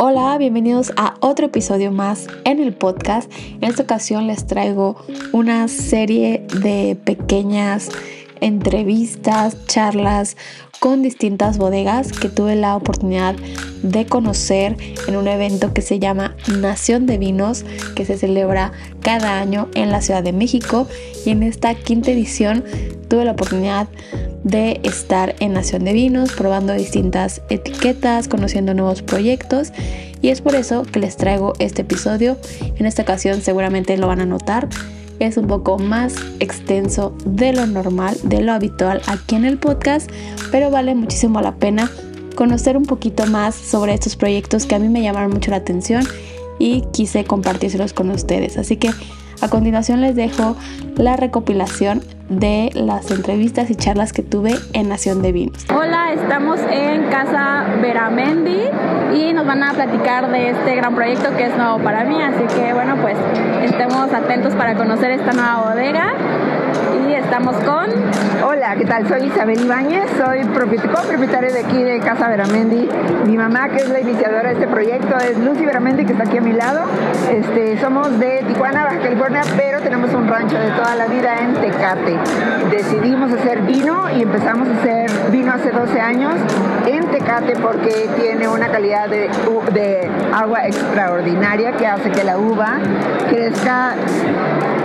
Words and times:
Hola, 0.00 0.38
bienvenidos 0.38 0.92
a 0.96 1.16
otro 1.18 1.46
episodio 1.46 1.90
más 1.90 2.28
en 2.44 2.60
el 2.60 2.72
podcast. 2.72 3.28
En 3.60 3.64
esta 3.64 3.82
ocasión 3.82 4.28
les 4.28 4.46
traigo 4.46 4.94
una 5.32 5.66
serie 5.66 6.46
de 6.62 6.96
pequeñas 7.04 7.90
entrevistas, 8.40 9.66
charlas 9.66 10.36
con 10.78 11.02
distintas 11.02 11.58
bodegas 11.58 12.12
que 12.12 12.28
tuve 12.28 12.54
la 12.54 12.76
oportunidad 12.76 13.34
de 13.82 14.06
conocer 14.06 14.76
en 15.08 15.16
un 15.16 15.26
evento 15.26 15.74
que 15.74 15.82
se 15.82 15.98
llama 15.98 16.36
Nación 16.60 17.06
de 17.06 17.18
Vinos, 17.18 17.64
que 17.96 18.04
se 18.04 18.16
celebra 18.16 18.70
cada 19.02 19.40
año 19.40 19.68
en 19.74 19.90
la 19.90 20.00
Ciudad 20.00 20.22
de 20.22 20.32
México. 20.32 20.86
Y 21.26 21.30
en 21.30 21.42
esta 21.42 21.74
quinta 21.74 22.12
edición 22.12 22.62
tuve 23.08 23.24
la 23.24 23.32
oportunidad 23.32 23.88
de 23.88 24.27
estar 24.82 25.34
en 25.40 25.52
Nación 25.52 25.84
de 25.84 25.92
Vinos, 25.92 26.32
probando 26.32 26.72
distintas 26.72 27.42
etiquetas, 27.48 28.28
conociendo 28.28 28.74
nuevos 28.74 29.02
proyectos 29.02 29.72
y 30.20 30.28
es 30.28 30.40
por 30.40 30.54
eso 30.54 30.82
que 30.82 31.00
les 31.00 31.16
traigo 31.16 31.52
este 31.58 31.82
episodio. 31.82 32.38
En 32.76 32.86
esta 32.86 33.02
ocasión 33.02 33.40
seguramente 33.40 33.96
lo 33.96 34.06
van 34.06 34.20
a 34.20 34.26
notar. 34.26 34.68
Es 35.18 35.36
un 35.36 35.46
poco 35.48 35.78
más 35.78 36.14
extenso 36.38 37.14
de 37.24 37.52
lo 37.52 37.66
normal, 37.66 38.16
de 38.22 38.40
lo 38.40 38.52
habitual 38.52 39.02
aquí 39.06 39.34
en 39.34 39.44
el 39.44 39.58
podcast, 39.58 40.10
pero 40.50 40.70
vale 40.70 40.94
muchísimo 40.94 41.40
la 41.40 41.56
pena 41.56 41.90
conocer 42.36 42.76
un 42.76 42.84
poquito 42.84 43.26
más 43.26 43.56
sobre 43.56 43.94
estos 43.94 44.14
proyectos 44.14 44.64
que 44.64 44.76
a 44.76 44.78
mí 44.78 44.88
me 44.88 45.02
llamaron 45.02 45.32
mucho 45.32 45.50
la 45.50 45.56
atención 45.56 46.04
y 46.60 46.82
quise 46.92 47.24
compartírselos 47.24 47.92
con 47.92 48.10
ustedes. 48.10 48.58
Así 48.58 48.76
que 48.76 48.90
a 49.40 49.48
continuación 49.48 50.00
les 50.00 50.16
dejo 50.16 50.56
la 50.96 51.16
recopilación 51.16 52.02
de 52.28 52.70
las 52.74 53.10
entrevistas 53.10 53.70
y 53.70 53.74
charlas 53.74 54.12
que 54.12 54.22
tuve 54.22 54.54
en 54.74 54.88
Nación 54.88 55.22
de 55.22 55.32
Vinos. 55.32 55.64
Hola, 55.74 56.12
estamos 56.12 56.60
en 56.70 57.04
Casa 57.04 57.64
Veramendi 57.80 58.60
y 59.14 59.32
nos 59.32 59.46
van 59.46 59.62
a 59.62 59.72
platicar 59.72 60.30
de 60.30 60.50
este 60.50 60.76
gran 60.76 60.94
proyecto 60.94 61.34
que 61.36 61.46
es 61.46 61.56
nuevo 61.56 61.78
para 61.78 62.04
mí, 62.04 62.20
así 62.20 62.44
que 62.54 62.74
bueno, 62.74 62.96
pues 63.00 63.16
estemos 63.64 64.12
atentos 64.12 64.54
para 64.54 64.76
conocer 64.76 65.12
esta 65.12 65.32
nueva 65.32 65.70
bodega 65.70 66.14
y 67.08 67.14
estamos 67.14 67.56
con... 67.56 67.88
Hola, 68.44 68.74
¿qué 68.76 68.84
tal? 68.84 69.08
Soy 69.08 69.24
Isabel 69.26 69.60
Ibáñez, 69.60 70.04
soy 70.16 70.44
propietaria 70.44 71.52
de 71.52 71.60
aquí 71.60 71.82
de 71.82 72.00
Casa 72.00 72.28
Veramendi. 72.28 72.88
Mi 73.26 73.36
mamá, 73.36 73.68
que 73.68 73.78
es 73.78 73.88
la 73.88 74.00
iniciadora 74.00 74.48
de 74.48 74.54
este 74.54 74.68
proyecto, 74.68 75.16
es 75.18 75.38
Lucy 75.38 75.64
Veramendi, 75.64 76.04
que 76.04 76.12
está 76.12 76.24
aquí 76.24 76.38
a 76.38 76.40
mi 76.40 76.52
lado. 76.52 76.82
Este, 77.30 77.78
somos 77.80 78.18
de 78.18 78.44
Tijuana, 78.46 78.84
Baja 78.84 78.98
California, 78.98 79.42
pero 79.56 79.80
tenemos 79.80 80.12
un 80.14 80.28
rancho 80.28 80.58
de 80.58 80.70
toda 80.70 80.94
la 80.94 81.06
vida 81.06 81.38
en 81.40 81.54
Tecate. 81.54 82.16
Decidimos 82.70 83.32
hacer 83.32 83.62
vino 83.62 84.08
y 84.10 84.22
empezamos 84.22 84.68
a 84.68 84.72
hacer 84.72 85.10
vino 85.30 85.52
hace 85.52 85.70
12 85.70 86.00
años 86.00 86.34
Tecate 87.18 87.56
porque 87.56 88.08
tiene 88.16 88.46
una 88.46 88.68
calidad 88.68 89.08
de, 89.08 89.28
de 89.72 90.08
agua 90.32 90.66
extraordinaria 90.68 91.72
que 91.72 91.84
hace 91.84 92.12
que 92.12 92.22
la 92.22 92.38
uva 92.38 92.78
crezca 93.28 93.96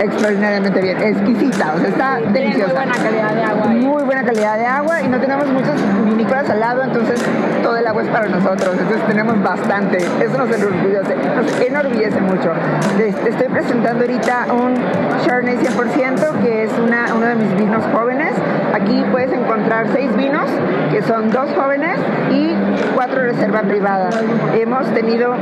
extraordinariamente 0.01 0.81
bien, 0.81 0.99
exquisita, 0.99 1.73
o 1.75 1.79
sea, 1.79 1.89
está 1.89 2.19
deliciosa. 2.31 2.73
Muy 2.73 2.73
buena 2.73 2.93
calidad 2.93 3.35
de 3.35 3.43
agua. 3.43 3.67
Muy 3.67 4.03
buena 4.03 4.23
calidad 4.23 4.57
de 4.57 4.65
agua 4.65 5.01
y 5.03 5.07
no 5.09 5.19
tenemos 5.19 5.47
muchos 5.47 5.75
vinícolas 6.05 6.49
al 6.49 6.59
lado, 6.59 6.83
entonces 6.83 7.23
todo 7.61 7.77
el 7.77 7.85
agua 7.85 8.01
es 8.01 8.09
para 8.09 8.27
nosotros, 8.27 8.77
entonces 8.79 9.07
tenemos 9.07 9.41
bastante. 9.43 9.97
Eso 9.97 10.37
nos 10.37 10.51
enorgullece, 10.51 11.15
nos 11.35 11.61
enorgullece 11.61 12.19
mucho. 12.19 12.51
estoy 12.97 13.47
presentando 13.47 14.01
ahorita 14.01 14.47
un 14.51 14.75
Chardonnay 15.23 15.57
100%, 15.57 16.41
que 16.41 16.63
es 16.63 16.71
una, 16.79 17.13
uno 17.15 17.27
de 17.27 17.35
mis 17.35 17.55
vinos 17.57 17.83
jóvenes. 17.93 18.33
Aquí 18.73 19.05
puedes 19.11 19.31
encontrar 19.31 19.85
seis 19.93 20.15
vinos, 20.17 20.49
que 20.91 21.03
son 21.03 21.29
dos 21.29 21.51
jóvenes 21.55 21.99
y 22.31 22.55
cuatro 22.95 23.21
reserva 23.21 23.61
privada. 23.61 24.09
Hemos 24.53 24.85
tenido 24.93 25.35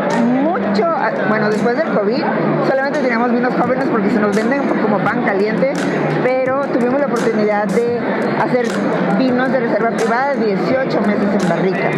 mucho, 0.44 0.86
bueno, 1.30 1.50
después 1.50 1.78
del 1.78 1.90
COVID, 1.90 2.24
solamente 2.68 3.00
teníamos 3.00 3.32
vinos 3.32 3.54
jóvenes 3.60 3.86
porque 3.92 4.10
se 4.10 4.20
nos 4.20 4.36
venden 4.36 4.68
como 4.82 5.00
pan 5.00 5.24
caliente, 5.24 5.74
pero 6.24 6.62
tuvimos 6.68 7.00
la 7.00 7.08
oportunidad 7.08 7.68
de 7.68 8.00
hacer 8.42 8.66
vinos 9.18 9.52
de 9.52 9.60
reserva 9.60 9.92
privada 9.92 10.34
18 10.36 11.02
meses 11.02 11.42
en 11.42 11.50
barrica, 11.50 11.90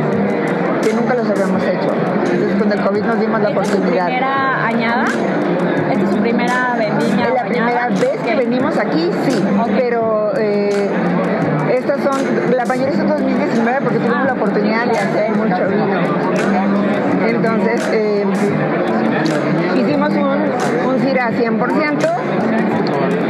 que 0.81 0.93
nunca 0.93 1.13
los 1.15 1.29
habíamos 1.29 1.63
hecho. 1.63 1.89
Entonces 2.31 2.55
con 2.59 2.71
el 2.71 2.81
COVID 2.81 3.03
nos 3.03 3.19
dimos 3.19 3.41
la 3.41 3.49
oportunidad. 3.49 4.09
¿Esta 4.09 4.25
es 4.25 4.27
su 4.27 4.27
primera 4.27 4.65
añada? 4.65 5.05
¿Esta 5.91 6.03
es 6.03 6.09
su 6.09 6.17
primera 6.17 6.75
vendimia? 6.77 7.29
La 7.33 7.45
primera 7.45 7.89
vez 7.89 8.21
que 8.25 8.35
venimos 8.35 8.77
aquí, 8.77 9.09
sí, 9.27 9.43
pero... 9.77 10.33
Eh, 10.37 10.89
estas 11.83 12.01
son, 12.01 12.17
la 12.55 12.65
mayoría 12.65 12.95
son 12.95 13.09
2019 13.09 13.81
porque 13.81 13.99
tuvimos 13.99 14.25
la 14.25 14.33
oportunidad 14.33 14.85
de 14.85 14.97
hacer 14.97 15.31
mucho 15.31 15.67
vino. 15.67 15.99
Entonces, 17.27 17.81
eh, 17.91 18.25
hicimos 19.75 20.11
un, 20.11 20.37
un 20.87 20.99
CIRA 21.01 21.31
100% 21.31 22.09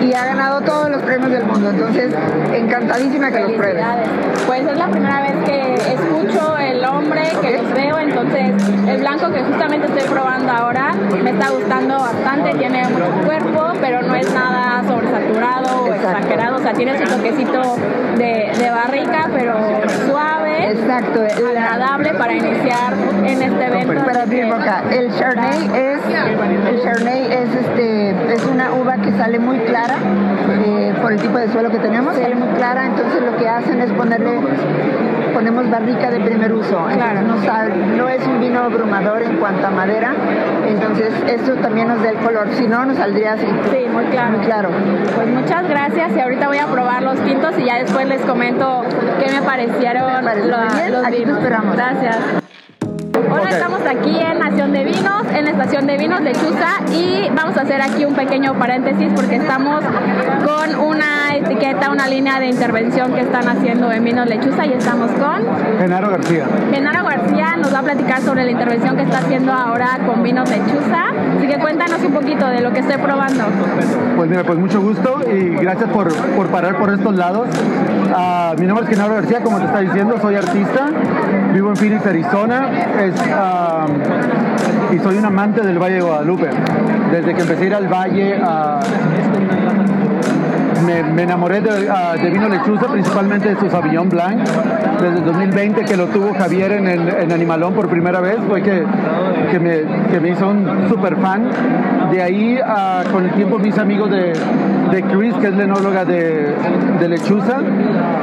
y 0.03 0.13
ha 0.13 0.25
ganado 0.25 0.61
todos 0.61 0.91
los 0.91 1.01
premios 1.01 1.31
del 1.31 1.45
mundo. 1.45 1.71
Entonces, 1.71 2.13
encantadísima 2.53 3.31
que 3.31 3.39
los 3.39 3.53
pruebes. 3.53 3.83
Pues 4.45 4.67
es 4.67 4.77
la 4.77 4.87
primera 4.87 5.21
vez 5.21 5.33
que 5.45 5.73
escucho 5.93 6.59
el 7.03 7.11
hombre, 7.11 7.21
que 7.41 7.57
los 7.57 7.73
veo, 7.73 7.99
entonces 7.99 8.51
el 8.87 8.99
blanco 8.99 9.31
que 9.31 9.43
justamente 9.43 9.87
estoy 9.87 10.09
probando 10.09 10.51
ahora 10.51 10.93
me 11.21 11.31
está 11.31 11.49
gustando 11.49 11.99
bastante, 11.99 12.53
tiene 12.57 12.87
mucho 12.87 13.25
cuerpo, 13.25 13.73
pero 13.81 14.01
no 14.01 14.15
es 14.15 14.33
nada 14.33 14.83
sobresaturado 14.87 15.83
o 15.83 15.93
exagerado, 15.93 16.55
o 16.57 16.59
sea, 16.59 16.73
tiene 16.73 16.97
su 16.97 17.03
toquecito 17.03 17.75
de, 18.17 18.51
de 18.57 18.71
barrica, 18.71 19.29
pero 19.33 19.55
suave, 20.07 20.71
Exacto. 20.71 21.21
agradable 21.21 22.13
para 22.13 22.33
iniciar 22.33 22.93
en 23.25 23.41
este 23.41 23.65
evento. 23.65 23.93
Mi 24.27 24.43
boca. 24.49 24.83
El 24.89 25.13
Chardonnay 25.15 25.69
es, 25.75 25.99
el 26.69 26.81
Chardonnay 26.81 27.25
es, 27.33 27.55
este, 27.55 28.33
es 28.33 28.45
una 28.45 28.71
uva 28.73 28.97
que 28.97 29.11
sale 29.11 29.37
muy 29.39 29.59
clara 29.59 29.95
eh, 30.65 30.93
por 31.01 31.11
el 31.11 31.21
tipo 31.21 31.37
de 31.37 31.51
suelo 31.51 31.69
que 31.69 31.79
tenemos, 31.79 32.15
sale 32.15 32.35
muy 32.35 32.47
clara, 32.55 32.85
entonces 32.85 33.21
lo 33.21 33.37
que 33.37 33.47
hacen 33.49 33.81
es 33.81 33.91
ponerle 33.91 34.39
ponemos 35.33 35.69
barrica 35.69 36.11
de 36.11 36.19
primer 36.19 36.53
uso, 36.53 36.79
no, 36.79 37.97
no, 37.97 38.09
es 38.09 38.25
un 38.27 38.39
vino 38.39 38.61
abrumador 38.61 39.23
en 39.23 39.37
cuanto 39.37 39.67
a 39.67 39.71
madera, 39.71 40.13
entonces 40.67 41.13
eso 41.27 41.53
también 41.55 41.87
nos 41.87 42.01
da 42.03 42.11
el 42.11 42.17
color, 42.17 42.47
si 42.53 42.67
no 42.67 42.85
nos 42.85 42.97
saldría 42.97 43.33
así. 43.33 43.47
Sí, 43.71 43.87
muy 43.91 44.05
claro. 44.05 44.37
Muy 44.37 44.45
claro. 44.45 44.69
Pues 45.15 45.27
muchas 45.27 45.67
gracias 45.67 46.11
y 46.15 46.19
ahorita 46.19 46.47
voy 46.47 46.57
a 46.57 46.67
probar 46.67 47.03
los 47.03 47.19
tintos 47.23 47.57
y 47.57 47.65
ya 47.65 47.77
después 47.79 48.07
les 48.07 48.21
comento 48.21 48.83
qué 49.19 49.31
me 49.31 49.41
parecieron 49.41 50.23
los 50.23 51.11
vinos. 51.11 51.37
esperamos. 51.37 51.75
Gracias. 51.75 52.42
Hola, 53.33 53.49
estamos 53.49 53.81
aquí 53.81 54.15
en 54.19 54.37
Nación 54.37 54.71
de 54.73 54.83
Vinos, 54.83 55.25
en 55.35 55.45
la 55.45 55.51
estación 55.51 55.87
de 55.87 55.97
Vinos 55.97 56.21
Lechuza 56.21 56.69
y 56.91 57.31
vamos 57.35 57.57
a 57.57 57.61
hacer 57.61 57.81
aquí 57.81 58.05
un 58.05 58.13
pequeño 58.13 58.53
paréntesis 58.59 59.11
porque 59.15 59.37
estamos 59.37 59.83
con 60.45 60.75
una 60.75 61.35
etiqueta, 61.35 61.89
una 61.89 62.07
línea 62.07 62.39
de 62.39 62.45
intervención 62.45 63.11
que 63.11 63.21
están 63.21 63.49
haciendo 63.49 63.91
en 63.91 64.03
Vinos 64.03 64.27
Lechuza 64.27 64.67
y 64.67 64.73
estamos 64.73 65.09
con 65.13 65.41
Genaro 65.79 66.11
García. 66.11 66.45
Genaro 66.71 67.05
García 67.05 67.55
nos 67.57 67.73
va 67.73 67.79
a 67.79 67.81
platicar 67.81 68.21
sobre 68.21 68.43
la 68.43 68.51
intervención 68.51 68.95
que 68.95 69.01
está 69.01 69.17
haciendo 69.17 69.51
ahora 69.51 69.97
con 70.05 70.21
Vinos 70.21 70.47
Lechuza. 70.51 71.05
Así 71.35 71.47
que 71.47 71.57
cuéntanos 71.57 72.03
un 72.03 72.13
poquito 72.13 72.45
de 72.45 72.61
lo 72.61 72.71
que 72.71 72.81
estoy 72.81 72.97
probando. 72.97 73.45
Pues 74.15 74.29
mira, 74.29 74.43
pues 74.43 74.59
mucho 74.59 74.79
gusto 74.79 75.21
y 75.27 75.55
gracias 75.55 75.89
por, 75.89 76.13
por 76.35 76.47
parar 76.49 76.77
por 76.77 76.93
estos 76.93 77.15
lados. 77.15 77.47
Uh, 78.13 78.59
mi 78.59 78.67
nombre 78.67 78.85
es 78.85 78.91
Genaro 78.91 79.15
García, 79.15 79.41
como 79.41 79.57
te 79.57 79.65
está 79.65 79.79
diciendo, 79.79 80.19
soy 80.21 80.35
artista, 80.35 80.91
vivo 81.53 81.69
en 81.69 81.75
Phoenix, 81.75 82.05
Arizona. 82.05 82.69
Y 84.91 84.99
soy 84.99 85.17
un 85.17 85.25
amante 85.25 85.61
del 85.61 85.79
Valle 85.79 85.95
de 85.95 86.01
Guadalupe. 86.01 86.49
Desde 87.11 87.33
que 87.33 87.41
empecé 87.41 87.63
a 87.63 87.67
ir 87.67 87.75
al 87.75 87.87
valle 87.87 88.35
a 88.43 88.79
me, 90.83 91.23
enamoré 91.23 91.61
de, 91.61 91.71
de, 92.21 92.29
vino 92.29 92.49
lechuza, 92.49 92.87
principalmente 92.87 93.49
de 93.49 93.59
su 93.59 93.69
Sauvignon 93.69 94.09
Blanc. 94.09 94.39
Desde 95.01 95.17
el 95.19 95.25
2020 95.25 95.85
que 95.85 95.97
lo 95.97 96.07
tuvo 96.07 96.33
Javier 96.33 96.73
en, 96.73 97.31
Animalón 97.31 97.73
por 97.73 97.87
primera 97.87 98.19
vez, 98.19 98.37
fue 98.47 98.61
que, 98.61 98.83
me, 99.59 100.29
hizo 100.29 100.49
un 100.49 100.89
super 100.89 101.15
fan. 101.17 101.49
De 102.11 102.21
ahí, 102.21 102.59
uh, 102.59 103.09
con 103.11 103.25
el 103.25 103.31
tiempo, 103.31 103.57
mis 103.59 103.77
amigos 103.77 104.11
de, 104.11 104.33
de 104.93 105.01
Chris, 105.01 105.33
que 105.41 105.47
es 105.47 105.55
la 105.55 105.63
enóloga 105.63 106.05
de, 106.05 106.53
de 106.99 107.09
lechuza, 107.09 107.57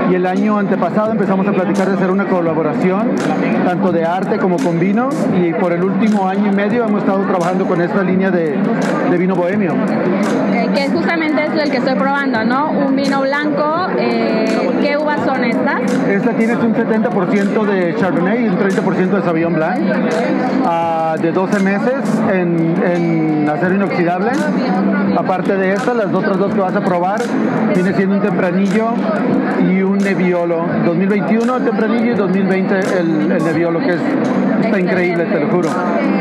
y 0.09 0.15
el 0.15 0.25
año 0.25 0.57
antepasado 0.57 1.11
empezamos 1.11 1.47
a 1.49 1.53
platicar 1.53 1.89
de 1.89 1.95
hacer 1.95 2.11
una 2.13 2.27
colaboración, 2.27 3.11
tanto 3.65 3.91
de 3.91 4.05
arte 4.05 4.39
como 4.39 4.57
con 4.57 4.79
vino, 4.79 5.09
y 5.37 5.53
por 5.53 5.73
el 5.73 5.83
último 5.83 6.29
año 6.29 6.53
y 6.53 6.55
medio 6.55 6.85
hemos 6.85 7.03
estado 7.03 7.25
trabajando 7.25 7.67
con 7.67 7.81
esta 7.81 8.05
línea 8.05 8.31
de, 8.31 8.57
de 9.11 9.19
vino 9.19 9.35
bohemio. 9.35 9.75
Okay, 10.49 10.69
que 10.69 10.89
justamente 10.91 11.45
es 11.45 11.53
el 11.53 11.71
que 11.71 11.79
estoy 11.79 11.95
probando, 11.95 12.45
¿no? 12.45 12.71
Un 12.71 12.95
vino 12.95 13.21
blanco. 13.21 13.89
Eh, 13.99 14.71
¿Qué 14.81 14.97
uvas 14.97 15.21
son 15.25 15.45
estas? 15.45 15.81
Esta 16.09 16.33
tiene 16.33 16.57
un 16.57 16.75
70% 16.75 17.65
de 17.67 17.95
Chardonnay 17.97 18.45
y 18.45 18.49
un 18.49 18.59
30% 18.59 19.11
de 19.11 19.23
Sauvignon 19.23 19.55
Blanc, 19.55 19.81
uh, 19.81 21.21
de 21.21 21.33
12 21.33 21.61
meses 21.61 22.23
en, 22.33 22.75
en, 22.83 23.49
acero 23.49 23.75
inoxidable. 23.75 24.31
Aparte 25.17 25.57
de 25.57 25.73
esta, 25.73 25.93
las 25.93 26.13
otras 26.15 26.39
dos 26.39 26.55
vas 26.61 26.75
a 26.75 26.81
probar 26.81 27.21
viene 27.75 27.93
siendo 27.95 28.17
un 28.17 28.23
tempranillo 28.23 28.95
y 29.69 29.83
un 29.83 29.99
Nebbiolo. 29.99 30.67
2021 30.85 31.57
el 31.57 31.65
tempranillo 31.65 32.13
y 32.13 32.15
2020 32.15 32.79
el, 32.79 33.33
el 33.33 33.45
Nebbiolo, 33.45 33.81
que 33.81 33.95
es 33.95 34.01
está 34.65 34.81
increíble, 34.81 35.25
te 35.25 35.41
lo 35.41 35.49
juro. 35.49 35.69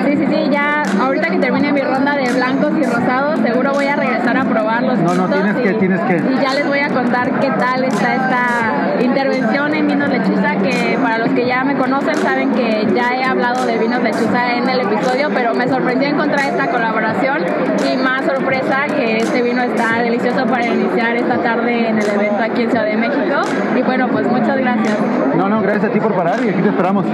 Sí, 0.05 0.15
sí, 0.17 0.25
sí, 0.29 0.49
ya 0.51 0.83
ahorita 1.01 1.29
que 1.29 1.39
termine 1.39 1.71
mi 1.71 1.81
ronda 1.81 2.15
de 2.15 2.31
blancos 2.33 2.71
y 2.79 2.83
rosados, 2.83 3.39
seguro 3.41 3.73
voy 3.73 3.85
a 3.85 3.95
regresar 3.95 4.37
a 4.37 4.45
probarlos. 4.45 4.99
No, 4.99 5.13
no, 5.13 5.27
tienes 5.29 5.55
que, 5.55 5.73
tienes 5.73 5.99
que. 6.01 6.15
Y 6.17 6.41
ya 6.41 6.53
les 6.53 6.67
voy 6.67 6.79
a 6.79 6.89
contar 6.89 7.39
qué 7.39 7.49
tal 7.51 7.83
está 7.83 8.15
esta 8.15 9.03
intervención 9.03 9.73
en 9.73 9.87
vinos 9.87 10.09
lechuza, 10.09 10.55
que 10.57 10.97
para 11.01 11.17
los 11.19 11.29
que 11.29 11.45
ya 11.45 11.63
me 11.63 11.75
conocen 11.75 12.15
saben 12.15 12.51
que 12.51 12.87
ya 12.93 13.15
he 13.15 13.23
hablado 13.23 13.65
de 13.65 13.77
vinos 13.77 14.01
lechuza 14.01 14.55
en 14.55 14.69
el 14.69 14.81
episodio, 14.81 15.29
pero 15.33 15.53
me 15.53 15.67
sorprendió 15.67 16.07
encontrar 16.09 16.47
esta 16.47 16.67
colaboración 16.67 17.43
y 17.91 17.97
más 17.97 18.25
sorpresa 18.25 18.85
que 18.95 19.17
este 19.17 19.41
vino 19.41 19.61
está 19.61 20.01
delicioso 20.01 20.28
para 20.35 20.65
iniciar 20.65 21.15
esta 21.15 21.37
tarde 21.41 21.89
en 21.89 21.97
el 21.97 22.09
evento 22.09 22.43
aquí 22.43 22.63
en 22.63 22.69
Ciudad 22.69 22.85
de 22.85 22.97
México. 22.97 23.41
Y 23.75 23.81
bueno, 23.81 24.07
pues 24.09 24.27
muchas 24.27 24.57
gracias. 24.57 24.97
No, 25.35 25.49
no, 25.49 25.61
gracias 25.61 25.85
a 25.85 25.89
ti 25.89 25.99
por 25.99 26.13
parar 26.13 26.39
y 26.43 26.49
aquí 26.49 26.61
te 26.61 26.69
esperamos. 26.69 27.05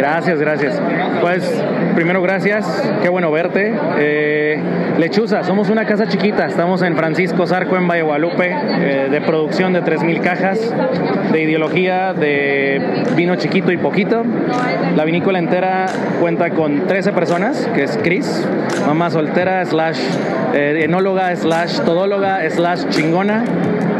Gracias, 0.00 0.40
gracias. 0.40 0.80
Pues 1.20 1.62
primero 1.94 2.22
gracias, 2.22 2.64
qué 3.02 3.10
bueno 3.10 3.30
verte. 3.30 3.74
Eh, 3.98 4.58
Lechuza, 4.96 5.44
somos 5.44 5.68
una 5.68 5.84
casa 5.84 6.08
chiquita, 6.08 6.46
estamos 6.46 6.80
en 6.80 6.96
Francisco 6.96 7.46
Zarco, 7.46 7.76
en 7.76 7.86
Valle 7.86 8.00
Guadalupe, 8.00 8.50
eh, 8.50 9.08
de 9.10 9.20
producción 9.20 9.74
de 9.74 9.82
3.000 9.82 10.22
cajas, 10.22 10.74
de 11.30 11.42
ideología 11.42 12.14
de 12.14 13.04
vino 13.14 13.36
chiquito 13.36 13.72
y 13.72 13.76
poquito. 13.76 14.24
La 14.96 15.04
vinícola 15.04 15.38
entera 15.38 15.84
cuenta 16.18 16.48
con 16.48 16.86
13 16.86 17.12
personas, 17.12 17.68
que 17.74 17.82
es 17.82 17.98
Cris, 18.02 18.48
mamá 18.86 19.10
soltera, 19.10 19.66
slash 19.66 20.00
eh, 20.54 20.80
enóloga, 20.84 21.36
slash 21.36 21.78
todóloga, 21.80 22.48
slash 22.48 22.88
chingona 22.88 23.44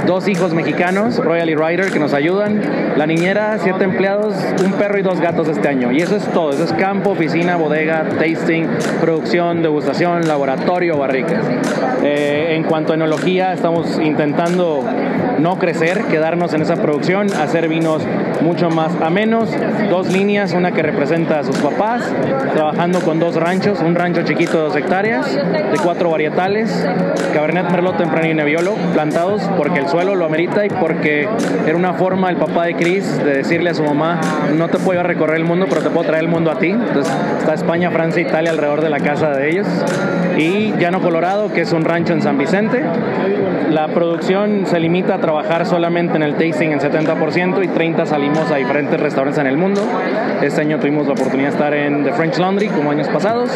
dos 0.06 0.28
hijos 0.28 0.54
mexicanos, 0.54 1.16
Royal 1.18 1.50
y 1.50 1.54
Ryder, 1.54 1.90
que 1.90 1.98
nos 1.98 2.14
ayudan, 2.14 2.60
la 2.96 3.06
niñera, 3.06 3.58
siete 3.62 3.84
empleados, 3.84 4.34
un 4.64 4.72
perro 4.72 4.98
y 4.98 5.02
dos 5.02 5.20
gatos 5.20 5.48
este 5.48 5.68
año. 5.68 5.92
Y 5.92 5.98
eso 5.98 6.16
es 6.16 6.24
todo, 6.32 6.50
eso 6.50 6.64
es 6.64 6.72
campo, 6.72 7.10
oficina, 7.10 7.56
bodega, 7.56 8.04
tasting, 8.18 8.66
producción, 9.00 9.62
degustación, 9.62 10.26
laboratorio, 10.26 10.96
barricas. 10.96 11.44
Eh, 12.02 12.54
en 12.56 12.64
cuanto 12.64 12.92
a 12.92 12.96
enología, 12.96 13.52
estamos 13.52 13.98
intentando 13.98 14.84
no 15.40 15.58
crecer, 15.58 16.04
quedarnos 16.04 16.52
en 16.54 16.62
esa 16.62 16.76
producción, 16.76 17.32
hacer 17.34 17.68
vinos 17.68 18.06
mucho 18.40 18.70
más 18.70 18.92
a 19.00 19.10
menos, 19.10 19.50
dos 19.88 20.12
líneas, 20.12 20.52
una 20.52 20.72
que 20.72 20.82
representa 20.82 21.40
a 21.40 21.44
sus 21.44 21.56
papás, 21.58 22.02
trabajando 22.54 23.00
con 23.00 23.18
dos 23.18 23.36
ranchos, 23.36 23.80
un 23.80 23.94
rancho 23.94 24.22
chiquito 24.22 24.58
de 24.58 24.64
dos 24.64 24.76
hectáreas, 24.76 25.34
de 25.34 25.78
cuatro 25.82 26.10
varietales, 26.10 26.86
Cabernet 27.34 27.70
Merlot 27.70 27.96
Tempranillo 27.96 28.32
y 28.32 28.36
Nebbiolo, 28.36 28.74
plantados 28.92 29.42
porque 29.56 29.80
el 29.80 29.88
suelo 29.88 30.14
lo 30.14 30.24
amerita 30.24 30.64
y 30.64 30.70
porque 30.70 31.28
era 31.66 31.76
una 31.76 31.94
forma 31.94 32.30
el 32.30 32.36
papá 32.36 32.64
de 32.66 32.74
Chris 32.74 33.18
de 33.18 33.34
decirle 33.34 33.70
a 33.70 33.74
su 33.74 33.82
mamá, 33.82 34.20
no 34.56 34.68
te 34.68 34.78
puedo 34.78 35.02
recorrer 35.02 35.36
el 35.36 35.44
mundo, 35.44 35.66
pero 35.68 35.82
te 35.82 35.90
puedo 35.90 36.06
traer 36.06 36.24
el 36.24 36.30
mundo 36.30 36.50
a 36.50 36.58
ti. 36.58 36.70
Entonces 36.70 37.12
está 37.38 37.54
España, 37.54 37.90
Francia, 37.90 38.22
Italia 38.22 38.50
alrededor 38.50 38.80
de 38.80 38.90
la 38.90 39.00
casa 39.00 39.30
de 39.30 39.50
ellos. 39.50 39.66
Y 40.36 40.72
Llano 40.78 41.00
Colorado, 41.00 41.52
que 41.52 41.62
es 41.62 41.72
un 41.72 41.84
rancho 41.84 42.12
en 42.12 42.22
San 42.22 42.38
Vicente. 42.38 42.82
La 43.70 43.86
producción 43.86 44.66
se 44.66 44.80
limita 44.80 45.14
a 45.14 45.18
trabajar 45.18 45.64
solamente 45.64 46.16
en 46.16 46.24
el 46.24 46.34
tasting 46.34 46.72
en 46.72 46.80
70% 46.80 47.64
y 47.64 47.68
30% 47.68 48.04
salimos 48.04 48.50
a 48.50 48.56
diferentes 48.56 48.98
restaurantes 48.98 49.40
en 49.40 49.46
el 49.46 49.56
mundo. 49.56 49.80
Este 50.42 50.62
año 50.62 50.80
tuvimos 50.80 51.06
la 51.06 51.12
oportunidad 51.12 51.50
de 51.50 51.54
estar 51.54 51.72
en 51.74 52.02
The 52.02 52.12
French 52.14 52.38
Laundry 52.38 52.66
como 52.66 52.90
años 52.90 53.06
pasados. 53.06 53.50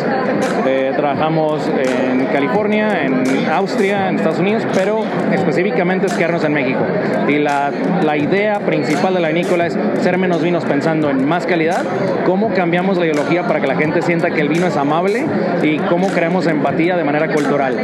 Eh, 0.67 0.93
trabajamos 0.95 1.69
en 1.69 2.27
California, 2.27 3.03
en 3.03 3.25
Austria, 3.53 4.09
en 4.09 4.15
Estados 4.15 4.39
Unidos, 4.39 4.65
pero 4.73 5.03
específicamente 5.33 6.07
es 6.07 6.15
quedarnos 6.15 6.45
en 6.45 6.53
México. 6.53 6.81
Y 7.27 7.39
la, 7.39 7.73
la 8.05 8.17
idea 8.17 8.61
principal 8.61 9.15
de 9.15 9.21
la 9.21 9.29
vinícola 9.29 9.67
es 9.67 9.77
ser 10.01 10.17
menos 10.17 10.43
vinos 10.43 10.65
pensando 10.65 11.11
en 11.11 11.27
más 11.27 11.45
calidad, 11.45 11.85
cómo 12.25 12.55
cambiamos 12.55 12.99
la 12.99 13.07
ideología 13.07 13.49
para 13.49 13.61
que 13.61 13.67
la 13.67 13.75
gente 13.75 14.01
sienta 14.01 14.31
que 14.31 14.41
el 14.43 14.49
vino 14.49 14.69
es 14.69 14.77
amable 14.77 15.27
y 15.65 15.79
cómo 15.79 16.07
creamos 16.07 16.47
empatía 16.47 16.97
de 16.97 17.03
manera 17.03 17.27
cultural. 17.33 17.77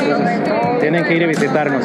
Entonces, 0.00 0.67
tienen 0.90 1.04
que 1.04 1.16
ir 1.16 1.24
a 1.24 1.26
visitarnos. 1.26 1.84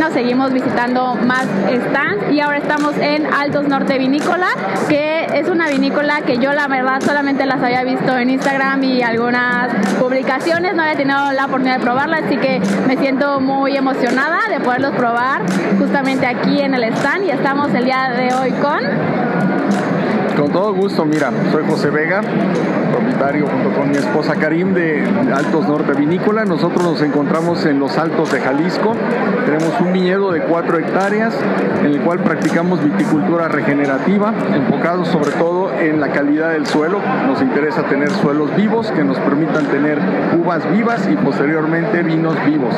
Nos 0.00 0.12
seguimos 0.14 0.50
visitando 0.50 1.14
más 1.16 1.44
stands 1.44 2.32
y 2.32 2.40
ahora 2.40 2.56
estamos 2.56 2.96
en 2.96 3.26
Altos 3.26 3.68
Norte 3.68 3.98
Vinícola, 3.98 4.46
que 4.88 5.26
es 5.34 5.46
una 5.50 5.68
vinícola 5.68 6.22
que 6.22 6.38
yo 6.38 6.54
la 6.54 6.68
verdad 6.68 7.02
solamente 7.02 7.44
las 7.44 7.62
había 7.62 7.84
visto 7.84 8.16
en 8.16 8.30
Instagram 8.30 8.82
y 8.82 9.02
algunas 9.02 9.74
publicaciones, 9.98 10.74
no 10.74 10.84
había 10.84 10.96
tenido 10.96 11.32
la 11.32 11.44
oportunidad 11.44 11.76
de 11.76 11.84
probarla, 11.84 12.16
así 12.24 12.38
que 12.38 12.62
me 12.86 12.96
siento 12.96 13.40
muy 13.40 13.76
emocionada 13.76 14.38
de 14.48 14.60
poderlos 14.60 14.94
probar 14.94 15.42
justamente 15.78 16.26
aquí 16.26 16.62
en 16.62 16.72
el 16.72 16.84
stand 16.84 17.26
y 17.26 17.30
estamos 17.30 17.74
el 17.74 17.84
día 17.84 18.14
de 18.16 18.32
hoy 18.32 18.52
con 18.52 18.80
con 20.38 20.52
todo 20.52 20.72
gusto, 20.72 21.04
mira, 21.04 21.32
soy 21.50 21.64
José 21.68 21.90
Vega, 21.90 22.20
propietario 22.92 23.46
junto 23.46 23.76
con 23.76 23.90
mi 23.90 23.96
esposa 23.96 24.36
Karim 24.36 24.72
de 24.72 25.02
Altos 25.34 25.66
Norte 25.66 25.94
Vinícola. 25.94 26.44
Nosotros 26.44 26.82
nos 26.84 27.02
encontramos 27.02 27.66
en 27.66 27.80
los 27.80 27.98
Altos 27.98 28.30
de 28.30 28.40
Jalisco. 28.40 28.94
Tenemos 29.44 29.80
un 29.80 29.92
viñedo 29.92 30.30
de 30.30 30.42
4 30.42 30.78
hectáreas 30.78 31.34
en 31.80 31.86
el 31.86 32.00
cual 32.02 32.20
practicamos 32.20 32.82
viticultura 32.84 33.48
regenerativa, 33.48 34.32
enfocado 34.54 35.04
sobre 35.04 35.32
todo 35.32 35.72
en 35.72 36.00
la 36.00 36.12
calidad 36.12 36.52
del 36.52 36.66
suelo. 36.66 37.00
Nos 37.26 37.42
interesa 37.42 37.82
tener 37.84 38.10
suelos 38.10 38.54
vivos 38.54 38.92
que 38.92 39.02
nos 39.02 39.18
permitan 39.18 39.66
tener 39.66 39.98
uvas 40.40 40.70
vivas 40.70 41.08
y 41.10 41.16
posteriormente 41.16 42.02
vinos 42.04 42.36
vivos. 42.44 42.74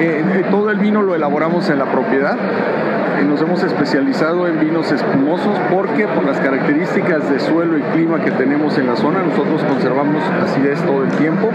Eh, 0.00 0.24
eh, 0.26 0.44
todo 0.50 0.70
el 0.70 0.78
vino 0.78 1.02
lo 1.02 1.14
elaboramos 1.14 1.68
en 1.68 1.78
la 1.78 1.84
propiedad 1.92 2.36
nos 3.24 3.40
hemos 3.40 3.62
especializado 3.62 4.46
en 4.48 4.60
vinos 4.60 4.90
espumosos 4.90 5.56
porque 5.70 6.06
por 6.08 6.24
las 6.24 6.38
características 6.38 7.30
de 7.30 7.40
suelo 7.40 7.78
y 7.78 7.82
clima 7.82 8.20
que 8.20 8.30
tenemos 8.32 8.76
en 8.78 8.86
la 8.86 8.96
zona, 8.96 9.22
nosotros 9.22 9.62
conservamos 9.64 10.22
acidez 10.42 10.80
todo 10.82 11.04
el 11.04 11.10
tiempo. 11.12 11.50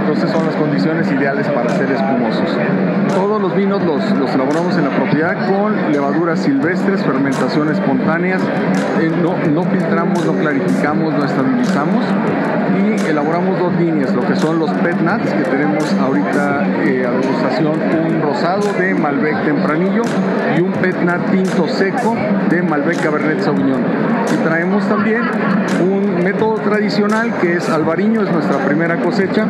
Entonces 0.00 0.30
son 0.30 0.46
las 0.46 0.56
condiciones 0.56 1.10
ideales 1.10 1.46
para 1.48 1.68
ser 1.70 1.90
espumosos. 1.90 2.56
Todos 3.14 3.40
los 3.40 3.54
vinos 3.54 3.82
los, 3.84 4.02
elaboramos 4.34 4.76
en 4.76 4.84
la 4.84 4.90
propiedad 4.90 5.48
con 5.48 5.92
levaduras 5.92 6.40
silvestres, 6.40 7.02
fermentación 7.02 7.68
espontáneas. 7.70 8.42
Eh, 9.00 9.10
no, 9.22 9.36
no 9.52 9.64
filtramos, 9.64 10.24
no 10.24 10.32
clarificamos, 10.34 11.14
no 11.14 11.24
estabilizamos 11.24 12.04
y 12.78 13.08
elaboramos 13.08 13.58
dos 13.58 13.74
líneas, 13.74 14.14
lo 14.14 14.26
que 14.26 14.36
son 14.36 14.58
los 14.58 14.70
pet 14.70 14.96
nuts, 15.00 15.32
que 15.32 15.44
tenemos 15.44 15.92
ahorita 15.94 16.66
eh, 16.84 17.06
a 17.06 17.10
degustación 17.12 17.78
un 18.06 18.22
rosado 18.22 18.72
de 18.74 18.94
Malbec 18.94 19.44
tempranillo 19.44 20.02
y 20.56 20.60
un 20.60 20.72
pet 20.72 20.96
nut 21.02 21.30
tinto 21.30 21.66
seco 21.68 22.16
de 22.50 22.62
Malbec 22.62 23.02
Cabernet 23.02 23.40
Sauvignon. 23.40 23.82
Y 24.32 24.36
traemos 24.44 24.86
también 24.88 25.22
un 25.82 26.22
método 26.22 26.54
tradicional 26.56 27.32
que 27.40 27.54
es 27.54 27.68
albariño, 27.68 28.22
es 28.22 28.32
nuestra 28.32 28.58
primera 28.58 28.96
cosecha. 28.96 29.46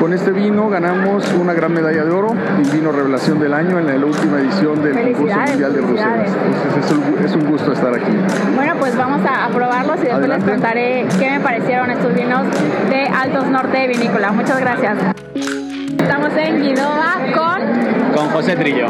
Con 0.00 0.12
este 0.12 0.30
vino 0.30 0.68
ganamos 0.68 1.24
una 1.34 1.52
gran 1.52 1.72
medalla 1.72 2.04
de 2.04 2.10
oro 2.10 2.34
y 2.62 2.70
vino 2.70 2.92
revelación 2.92 3.38
del 3.40 3.52
año 3.52 3.78
en 3.78 3.86
la 3.86 4.06
última 4.06 4.38
edición 4.38 4.82
del 4.82 4.94
concurso 4.94 5.36
mundial 5.36 5.72
de 5.72 5.80
Bruselas. 5.80 6.30
Entonces 6.64 7.24
es 7.24 7.36
un, 7.36 7.50
gusto 7.50 7.72
estar 7.72 7.94
aquí. 7.94 8.12
Bueno, 8.54 8.74
pues 8.78 8.96
vamos 8.96 9.20
a, 9.28 9.48
probarlos 9.48 9.96
y 10.02 10.06
después 10.06 10.28
les 10.28 10.44
contaré 10.44 11.06
qué 11.18 11.30
me 11.30 11.40
parecieron 11.40 11.90
estos 11.90 12.14
vinos 12.14 12.46
de 12.90 13.04
Altos 13.04 13.46
Norte 13.48 13.88
Vinícola. 13.88 14.30
Muchas 14.32 14.60
gracias. 14.60 14.98
Estamos 15.34 16.30
en 16.36 16.62
Guidoba 16.62 17.16
con... 17.34 18.14
Con 18.14 18.30
José 18.30 18.56
Trillo. 18.56 18.86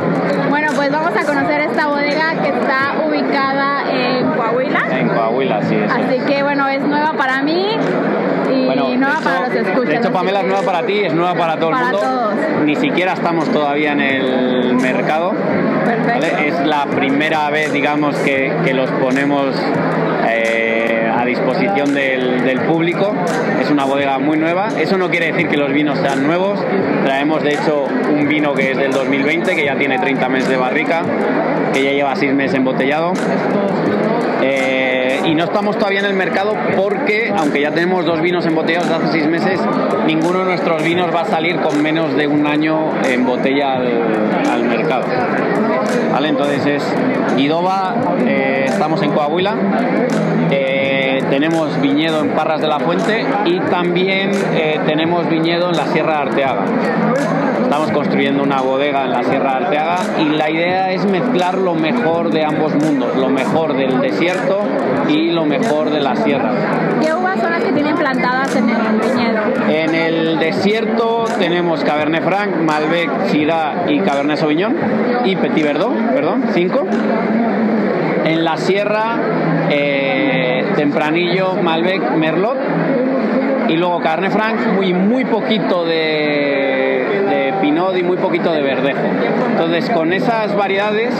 Bueno, 0.50 0.68
pues 0.76 0.92
vamos 0.92 1.12
a 1.16 1.24
conocer 1.24 1.62
esta 1.62 1.88
bodega 1.88 2.34
que 2.42 2.48
está 2.48 3.06
ubicada 3.06 3.90
en 3.90 4.26
Coahuila. 4.32 4.80
En 4.90 5.08
Coahuila, 5.08 5.62
sí. 5.62 5.76
Así 5.76 6.20
que 6.26 6.42
bueno, 6.42 6.68
es 6.68 6.82
nueva 6.82 7.12
para 7.14 7.42
mí 7.42 7.76
y 8.98 9.00
nueva 9.00 9.20
para 9.20 9.48
los 9.48 9.54
escuchas. 9.56 9.88
De 9.88 9.96
hecho, 9.96 10.12
Pamela 10.12 10.40
es 10.40 10.46
nueva 10.46 10.62
para 10.62 10.86
ti, 10.86 11.04
es 11.04 11.14
nueva 11.14 11.34
para 11.34 11.56
todo 11.58 11.70
el 11.70 11.76
mundo. 11.76 11.98
Todos. 11.98 12.34
Ni 12.64 12.76
siquiera 12.76 13.12
estamos 13.12 13.48
todavía 13.50 13.92
en 13.92 14.00
el 14.00 14.74
mercado. 14.74 15.32
Perfecto. 15.84 16.26
Es 16.38 16.66
la 16.66 16.86
primera 16.86 17.48
vez, 17.50 17.72
digamos, 17.72 18.16
que, 18.18 18.52
que 18.64 18.74
los 18.74 18.90
ponemos... 18.92 19.54
Eh, 20.30 20.88
a 21.18 21.24
disposición 21.24 21.94
del, 21.94 22.44
del, 22.44 22.60
público. 22.60 23.12
Es 23.60 23.70
una 23.70 23.84
bodega 23.84 24.18
muy 24.18 24.38
nueva. 24.38 24.68
Eso 24.78 24.96
no 24.98 25.10
quiere 25.10 25.32
decir 25.32 25.48
que 25.48 25.56
los 25.56 25.72
vinos 25.72 25.98
sean 25.98 26.24
nuevos. 26.24 26.60
Traemos 27.04 27.42
de 27.42 27.54
hecho 27.54 27.86
un 28.12 28.28
vino 28.28 28.54
que 28.54 28.70
es 28.72 28.78
del 28.78 28.92
2020, 28.92 29.56
que 29.56 29.64
ya 29.64 29.76
tiene 29.76 29.98
30 29.98 30.28
meses 30.28 30.48
de 30.48 30.56
barrica, 30.56 31.02
que 31.72 31.82
ya 31.82 31.90
lleva 31.90 32.14
6 32.14 32.34
meses 32.34 32.56
embotellado. 32.56 33.12
Eh, 34.42 34.87
y 35.28 35.34
no 35.34 35.44
estamos 35.44 35.76
todavía 35.76 36.00
en 36.00 36.06
el 36.06 36.14
mercado 36.14 36.54
porque, 36.74 37.30
aunque 37.36 37.60
ya 37.60 37.70
tenemos 37.70 38.06
dos 38.06 38.22
vinos 38.22 38.46
embotellados 38.46 38.88
de 38.88 38.94
hace 38.94 39.08
seis 39.08 39.26
meses, 39.26 39.60
ninguno 40.06 40.38
de 40.38 40.44
nuestros 40.46 40.82
vinos 40.82 41.14
va 41.14 41.20
a 41.20 41.24
salir 41.26 41.60
con 41.60 41.82
menos 41.82 42.16
de 42.16 42.26
un 42.26 42.46
año 42.46 42.90
en 43.04 43.26
botella 43.26 43.74
al, 43.74 44.64
mercado. 44.64 45.04
¿Vale? 46.12 46.28
Entonces 46.28 46.66
es 46.66 46.94
Idoba, 47.36 47.94
eh, 48.26 48.64
estamos 48.68 49.02
en 49.02 49.12
Coahuila. 49.12 49.54
Eh, 50.50 50.87
tenemos 51.30 51.80
viñedo 51.80 52.20
en 52.20 52.30
Parras 52.30 52.60
de 52.60 52.68
la 52.68 52.78
Fuente 52.80 53.24
y 53.44 53.60
también 53.60 54.30
eh, 54.54 54.80
tenemos 54.86 55.28
viñedo 55.28 55.70
en 55.70 55.76
la 55.76 55.86
Sierra 55.86 56.12
de 56.12 56.18
Arteaga. 56.18 56.64
Estamos 57.62 57.90
construyendo 57.90 58.42
una 58.42 58.60
bodega 58.60 59.04
en 59.04 59.12
la 59.12 59.22
Sierra 59.22 59.58
de 59.58 59.64
Arteaga 59.66 59.98
y 60.20 60.24
la 60.36 60.50
idea 60.50 60.92
es 60.92 61.04
mezclar 61.04 61.58
lo 61.58 61.74
mejor 61.74 62.30
de 62.30 62.44
ambos 62.44 62.74
mundos, 62.74 63.16
lo 63.16 63.28
mejor 63.28 63.76
del 63.76 64.00
desierto 64.00 64.62
y 65.08 65.30
lo 65.30 65.44
mejor 65.44 65.90
de 65.90 66.00
la 66.00 66.16
sierra. 66.16 66.50
¿Qué 67.00 67.12
uvas 67.12 67.40
son 67.40 67.50
las 67.50 67.62
que 67.62 67.72
tienen 67.72 67.96
plantadas 67.96 68.54
en 68.56 68.70
el 68.70 68.76
viñedo? 68.76 69.40
En 69.68 69.94
el 69.94 70.38
desierto 70.38 71.24
tenemos 71.38 71.84
Cabernet 71.84 72.24
Franc, 72.24 72.56
Malbec, 72.56 73.10
Syrah 73.26 73.84
y 73.88 74.00
Cabernet 74.00 74.38
Sauvignon 74.38 74.74
y 75.24 75.36
Petit 75.36 75.64
Verdot, 75.64 75.94
perdón, 76.14 76.44
cinco. 76.54 76.86
En 78.24 78.44
la 78.44 78.56
sierra, 78.56 79.16
eh, 79.70 80.07
Tempranillo, 80.78 81.56
Malbec, 81.56 82.14
Merlot 82.14 82.56
y 83.68 83.76
luego 83.76 83.98
Cabernet 83.98 84.30
Franc, 84.30 84.60
muy, 84.76 84.94
muy 84.94 85.24
poquito 85.24 85.84
de, 85.84 87.52
Pinot 87.60 87.96
y 87.96 88.04
muy 88.04 88.16
poquito 88.16 88.52
de 88.52 88.62
Verdejo. 88.62 89.00
Entonces, 89.50 89.90
con 89.90 90.12
esas 90.12 90.54
variedades 90.54 91.12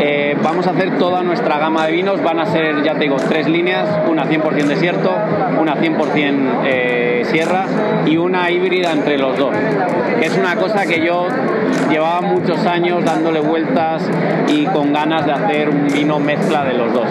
eh, 0.00 0.36
vamos 0.40 0.68
a 0.68 0.70
hacer 0.70 0.96
toda 0.96 1.24
nuestra 1.24 1.58
gama 1.58 1.86
de 1.86 1.92
vinos. 1.92 2.22
Van 2.22 2.38
a 2.38 2.46
ser, 2.46 2.84
ya 2.84 2.94
te 2.94 3.00
digo, 3.00 3.16
tres 3.16 3.48
líneas: 3.48 3.88
una 4.08 4.26
100% 4.26 4.64
desierto, 4.64 5.12
una 5.60 5.74
100% 5.74 6.60
eh, 6.64 7.22
sierra 7.24 7.66
y 8.06 8.16
una 8.16 8.48
híbrida 8.52 8.92
entre 8.92 9.18
los 9.18 9.36
dos. 9.36 9.56
Es 10.22 10.38
una 10.38 10.54
cosa 10.54 10.86
que 10.86 11.04
yo 11.04 11.26
llevaba 11.90 12.20
muchos 12.20 12.64
años 12.64 13.04
dándole 13.04 13.40
vueltas 13.40 14.08
y 14.46 14.66
con 14.66 14.92
ganas 14.92 15.26
de 15.26 15.32
hacer 15.32 15.68
un 15.68 15.88
vino 15.88 16.20
mezcla 16.20 16.64
de 16.64 16.74
los 16.74 16.92
dos. 16.92 17.08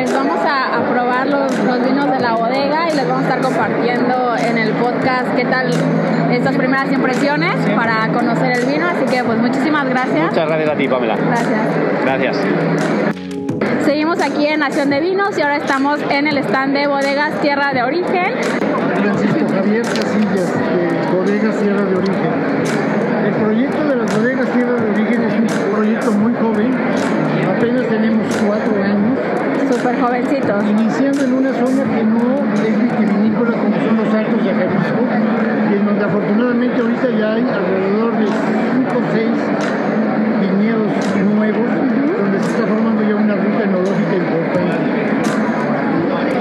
Pues 0.00 0.14
vamos 0.14 0.38
a, 0.46 0.78
a 0.78 0.90
probar 0.90 1.26
los, 1.26 1.58
los 1.58 1.84
vinos 1.84 2.10
de 2.10 2.20
la 2.20 2.32
bodega 2.32 2.88
y 2.90 2.96
les 2.96 3.06
vamos 3.06 3.22
a 3.22 3.28
estar 3.28 3.40
compartiendo 3.42 4.34
en 4.34 4.56
el 4.56 4.72
podcast 4.72 5.26
qué 5.36 5.44
tal 5.44 5.68
estas 6.32 6.56
primeras 6.56 6.90
impresiones 6.90 7.54
para 7.76 8.08
conocer 8.08 8.50
el 8.56 8.64
vino. 8.64 8.86
Así 8.86 9.04
que 9.14 9.22
pues 9.22 9.36
muchísimas 9.38 9.86
gracias. 9.86 10.30
Muchas 10.30 10.48
gracias 10.48 10.70
a 10.70 10.74
ti, 10.74 10.88
Pamela. 10.88 11.16
Gracias. 11.16 11.60
Gracias. 12.02 12.36
Seguimos 13.84 14.22
aquí 14.22 14.46
en 14.46 14.60
Nación 14.60 14.88
de 14.88 15.00
Vinos 15.00 15.36
y 15.36 15.42
ahora 15.42 15.56
estamos 15.58 16.00
en 16.08 16.28
el 16.28 16.38
stand 16.38 16.72
de 16.72 16.86
Bodegas 16.86 17.38
Tierra 17.42 17.74
de 17.74 17.82
Origen. 17.82 18.32
Francisco 18.96 19.46
Javier 19.52 19.82
Casillas, 19.82 20.50
de 20.54 21.14
Bodegas 21.14 21.56
Tierra 21.56 21.84
de 21.84 21.96
Origen. 21.96 22.32
El 23.26 23.34
proyecto 23.34 23.84
de 23.86 23.96
las 23.96 24.16
Bodegas 24.16 24.48
Tierra 24.48 24.80
de 24.80 24.90
Origen 24.92 25.22
es 25.24 25.34
un 25.34 25.74
proyecto 25.74 26.12
muy 26.12 26.32
joven, 26.40 26.74
apenas 27.54 27.86
tenemos 27.88 28.26
cuatro 28.46 28.82
años, 28.82 29.18
Súper 29.70 30.00
jovencitos. 30.00 30.64
iniciando 30.64 31.22
en 31.22 31.32
una 31.32 31.52
zona 31.52 31.84
que 31.94 32.02
no 32.02 32.42
es 32.58 32.74
vitivinícola 32.76 33.52
como 33.52 33.76
son 33.78 33.96
los 33.98 34.12
Altos 34.12 34.44
de 34.44 34.50
Jalisco, 34.52 35.02
y 35.70 35.74
en 35.76 35.86
donde 35.86 36.04
afortunadamente 36.04 36.80
ahorita 36.80 37.10
ya 37.10 37.34
hay 37.34 37.46
alrededor 37.46 38.12
de 38.18 38.26
5 38.26 38.34
o 38.90 39.02
6 39.14 39.30
viñedos 40.42 40.90
nuevos, 41.22 41.68
donde 42.18 42.38
se 42.40 42.50
está 42.50 42.66
formando 42.66 43.02
ya 43.02 43.14
una 43.14 43.36
ruta 43.36 43.62
enológica 43.62 44.16
importante. 44.18 44.76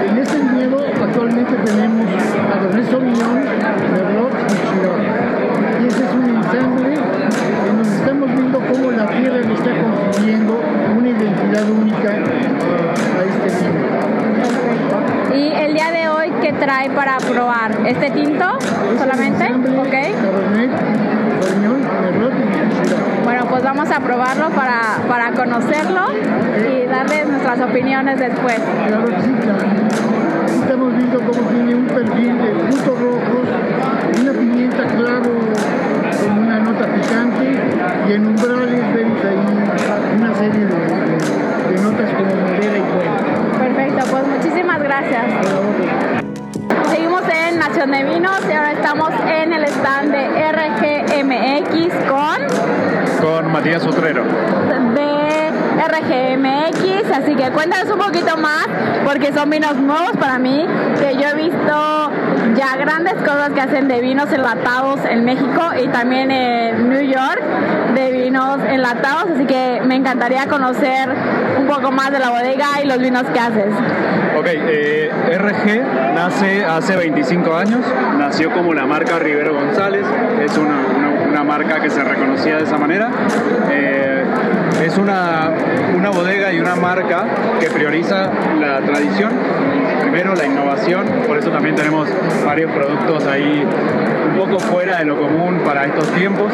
En 0.09 0.17
este 0.17 0.37
viñedo 0.39 0.79
actualmente 0.99 1.53
tenemos 1.65 2.07
Cabernet 2.51 2.89
Sauvignon, 2.89 3.45
Merlot 3.93 4.33
y 4.41 4.57
Syrah. 4.57 4.99
Y 5.79 5.87
ese 5.87 6.03
es 6.03 6.11
un 6.17 6.25
ensamble 6.35 6.93
en 6.95 7.77
donde 7.77 7.95
estamos 7.95 8.27
viendo 8.33 8.59
cómo 8.59 8.89
la 8.89 9.05
tierra 9.05 9.37
le 9.37 9.53
está 9.53 9.69
confiriendo 9.77 10.61
una 10.97 11.09
identidad 11.09 11.69
única 11.69 12.09
a 12.09 12.58
este. 13.21 13.49
Y 15.37 15.51
el 15.53 15.73
día 15.73 15.91
de 15.91 16.09
hoy, 16.09 16.31
¿qué 16.41 16.53
trae 16.53 16.89
para 16.89 17.17
probar? 17.17 17.71
¿Este 17.85 18.09
tinto 18.11 18.45
solamente? 18.97 19.45
Ok. 19.45 19.93
Bueno, 23.23 23.45
pues 23.49 23.63
vamos 23.63 23.89
a 23.91 23.99
probarlo 23.99 24.49
para, 24.49 24.81
para 25.07 25.31
conocerlo 25.31 26.01
y 26.71 26.85
darles 26.87 27.27
nuestras 27.27 27.61
opiniones 27.61 28.19
después. 28.19 28.59
Claro 28.87 29.05
Estamos 30.61 30.95
viendo 30.95 31.19
cómo 31.21 31.41
tiene 31.49 31.75
un 31.75 31.85
perfil 31.87 32.37
de 32.37 32.53
frutos 32.67 32.99
rojos, 32.99 33.47
una 34.21 34.31
pimienta 34.33 34.83
claro 34.85 35.21
con 36.19 36.39
una 36.39 36.59
nota 36.59 36.85
picante 36.85 37.57
y 38.07 38.13
en 38.13 38.27
umbrales 38.27 38.93
vemos 38.93 39.17
ahí 39.25 40.17
una 40.19 40.35
serie 40.35 40.65
de, 40.65 40.75
de- 40.75 41.75
de 41.75 41.81
notas 41.81 42.09
como 42.13 42.29
Perfecto, 42.59 44.05
pues 44.11 44.27
muchísimas 44.27 44.83
gracias. 44.83 45.23
Seguimos 46.89 47.21
en 47.29 47.57
Nación 47.57 47.91
de 47.91 48.03
Vinos 48.03 48.41
y 48.49 48.51
ahora 48.51 48.73
estamos 48.73 49.11
en 49.31 49.53
el 49.53 49.63
stand 49.63 50.11
de 50.11 50.51
RGMX 50.51 51.95
con 52.09 53.25
Con 53.25 53.51
Matías 53.51 53.85
Otrero. 53.85 54.25
de 54.25 55.51
RGMX, 55.87 57.11
así 57.11 57.35
que 57.35 57.49
cuéntanos 57.51 57.93
un 57.93 57.99
poquito 57.99 58.35
más, 58.35 58.67
porque 59.05 59.31
son 59.31 59.49
vinos 59.49 59.75
nuevos 59.77 60.11
para 60.17 60.37
mí, 60.37 60.67
que 60.99 61.15
yo 61.15 61.29
he 61.29 61.35
visto 61.35 61.98
ya 62.55 62.75
grandes 62.77 63.13
cosas 63.15 63.49
que 63.53 63.61
hacen 63.61 63.87
de 63.87 64.01
vinos 64.01 64.31
enlatados 64.31 64.99
en 65.09 65.25
México 65.25 65.61
y 65.83 65.87
también 65.89 66.31
en 66.31 66.89
New 66.89 67.01
York 67.01 67.41
de 67.95 68.11
vinos 68.11 68.59
enlatados, 68.69 69.31
así 69.35 69.45
que 69.45 69.81
me 69.85 69.95
encantaría 69.95 70.47
conocer 70.47 71.09
un 71.59 71.67
poco 71.67 71.91
más 71.91 72.11
de 72.11 72.19
la 72.19 72.29
bodega 72.29 72.65
y 72.83 72.87
los 72.87 72.99
vinos 72.99 73.23
que 73.33 73.39
haces. 73.39 73.73
Ok, 74.37 74.45
eh, 74.47 75.11
RG 75.37 76.13
nace 76.15 76.65
hace 76.65 76.95
25 76.95 77.53
años, 77.55 77.81
nació 78.17 78.51
como 78.51 78.73
la 78.73 78.85
marca 78.85 79.19
Rivero 79.19 79.53
González, 79.53 80.05
es 80.43 80.57
una, 80.57 80.69
una- 81.27 81.43
marca 81.49 81.79
que 81.79 81.89
se 81.89 82.03
reconocía 82.03 82.57
de 82.57 82.63
esa 82.63 82.77
manera. 82.77 83.09
Eh, 83.71 84.23
es 84.85 84.97
una, 84.99 85.49
una 85.97 86.09
bodega 86.11 86.51
y 86.53 86.59
una 86.59 86.75
marca 86.75 87.25
que 87.59 87.67
prioriza 87.71 88.29
la 88.59 88.79
tradición, 88.81 89.31
primero 90.11 90.33
la 90.33 90.45
innovación, 90.45 91.05
por 91.27 91.37
eso 91.37 91.51
también 91.51 91.75
tenemos 91.75 92.09
varios 92.43 92.71
productos 92.71 93.25
ahí 93.27 93.63
un 94.31 94.37
poco 94.37 94.59
fuera 94.59 94.97
de 94.97 95.05
lo 95.05 95.17
común 95.19 95.59
para 95.63 95.85
estos 95.85 96.07
tiempos, 96.15 96.51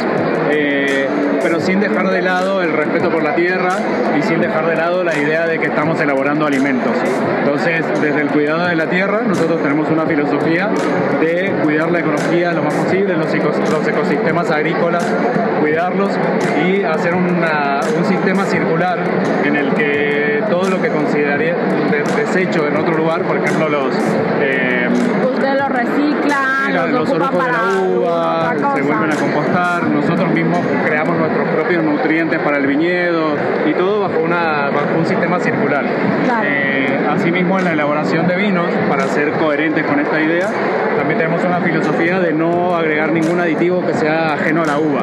eh, 0.51 1.07
pero 1.41 1.59
sin 1.61 1.79
dejar 1.79 2.09
de 2.09 2.21
lado 2.21 2.61
el 2.61 2.73
respeto 2.73 3.09
por 3.09 3.23
la 3.23 3.33
tierra 3.35 3.77
y 4.17 4.21
sin 4.23 4.41
dejar 4.41 4.65
de 4.67 4.75
lado 4.75 5.03
la 5.03 5.15
idea 5.17 5.45
de 5.45 5.59
que 5.59 5.67
estamos 5.67 5.99
elaborando 6.01 6.45
alimentos. 6.45 6.91
Entonces, 7.39 7.85
desde 8.01 8.21
el 8.21 8.27
cuidado 8.29 8.65
de 8.67 8.75
la 8.75 8.87
tierra, 8.87 9.21
nosotros 9.25 9.61
tenemos 9.61 9.89
una 9.89 10.05
filosofía 10.05 10.69
de 11.21 11.53
cuidar 11.63 11.91
la 11.91 11.99
ecología 11.99 12.51
lo 12.51 12.63
más 12.63 12.73
posible, 12.73 13.15
los, 13.15 13.33
los 13.71 13.87
ecosistemas 13.87 14.51
agrícolas, 14.51 15.05
cuidarlos 15.61 16.11
y 16.67 16.83
hacer 16.83 17.13
una- 17.13 17.79
un 17.97 18.05
sistema 18.05 18.43
circular 18.45 18.97
en 19.45 19.55
el 19.55 19.73
que 19.73 20.24
todo 20.49 20.69
lo 20.69 20.81
que 20.81 20.89
consideraría 20.89 21.55
de- 21.55 22.03
desecho 22.21 22.67
en 22.67 22.77
otro 22.77 22.95
lugar, 22.95 23.21
por 23.23 23.37
ejemplo, 23.37 23.69
los... 23.69 23.93
eh, 24.41 24.87
Ustedes 25.33 25.59
los 25.59 25.69
reciclan, 25.69 26.73
los, 26.73 26.91
los 26.91 27.09
ocupan 27.11 27.31
de 27.45 27.51
la 27.51 27.81
uva 27.97 28.53
se 28.75 28.81
vuelven 28.81 29.11
a 29.11 29.15
compostar, 29.15 29.83
nosotros 29.87 30.29
mismos 30.31 30.59
creamos 30.85 31.17
nuestros 31.17 31.47
propios 31.49 31.83
nutrientes 31.83 32.39
para 32.39 32.57
el 32.57 32.67
viñedo 32.67 33.35
y 33.65 33.73
todo 33.73 34.01
bajo, 34.01 34.19
una, 34.19 34.69
bajo 34.69 34.97
un 34.97 35.05
sistema 35.05 35.39
circular. 35.39 35.85
Claro. 36.25 36.41
Eh, 36.45 36.99
asimismo, 37.09 37.59
en 37.59 37.65
la 37.65 37.73
elaboración 37.73 38.27
de 38.27 38.35
vinos, 38.35 38.67
para 38.89 39.03
ser 39.07 39.31
coherentes 39.33 39.85
con 39.85 39.99
esta 39.99 40.19
idea, 40.21 40.47
también 40.97 41.17
tenemos 41.19 41.43
una 41.43 41.59
filosofía 41.59 42.19
de 42.19 42.33
no 42.33 42.75
agregar 42.75 43.11
ningún 43.11 43.39
aditivo 43.39 43.85
que 43.85 43.93
sea 43.93 44.33
ajeno 44.33 44.63
a 44.63 44.65
la 44.65 44.77
uva, 44.79 45.01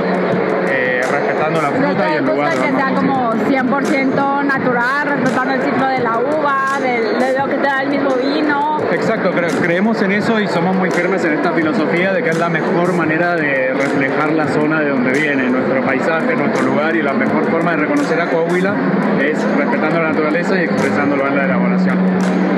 eh, 0.71 0.82
respetando 1.13 1.61
la 1.63 1.71
¿No 1.71 1.77
fruta 1.77 2.11
y 2.11 2.13
el 2.15 2.25
lugar. 2.25 2.53
que 2.55 2.73
sea 2.73 2.95
como 2.95 3.33
100% 3.33 4.43
natural, 4.45 5.07
respetando 5.09 5.55
el 5.55 5.63
ciclo 5.63 5.87
de 5.87 5.99
la 6.01 6.19
uva, 6.19 6.79
del- 6.81 7.19
de, 7.19 7.39
lo 7.39 7.47
que 7.47 7.57
te 7.57 7.63
da 7.69 7.83
el 7.83 7.89
mismo 7.91 8.15
vino? 8.17 8.72
Exacto, 8.93 9.33
cre- 9.33 9.51
creemos 9.61 10.01
en 10.03 10.13
eso 10.13 10.39
y 10.39 10.47
somos 10.49 10.77
muy 10.77 10.91
firmes 10.91 11.25
en 11.25 11.33
esta 11.33 11.53
filosofía 11.53 12.13
de 12.13 12.23
que 12.23 12.29
es 12.31 12.39
la 12.39 12.49
mejor 12.51 12.93
manera 12.93 13.35
de 13.37 13.73
reflejar 13.75 14.33
la 14.33 14.47
zona 14.49 14.81
de 14.81 14.91
donde 14.91 15.13
viene, 15.13 15.49
nuestro 15.49 15.83
paisaje, 15.83 16.37
nuestro 16.37 16.63
lugar 16.67 16.95
y 16.95 17.03
la 17.03 17.13
mejor 17.15 17.51
forma 17.51 17.71
de 17.73 17.79
reconocer 17.79 18.21
a 18.21 18.27
Coahuila 18.29 18.75
es 19.21 19.43
respetando 19.57 20.01
la 20.03 20.09
naturaleza 20.11 20.57
y 20.61 20.65
expresándolo 20.65 21.27
en 21.27 21.37
la 21.37 21.45
elaboración. 21.47 21.97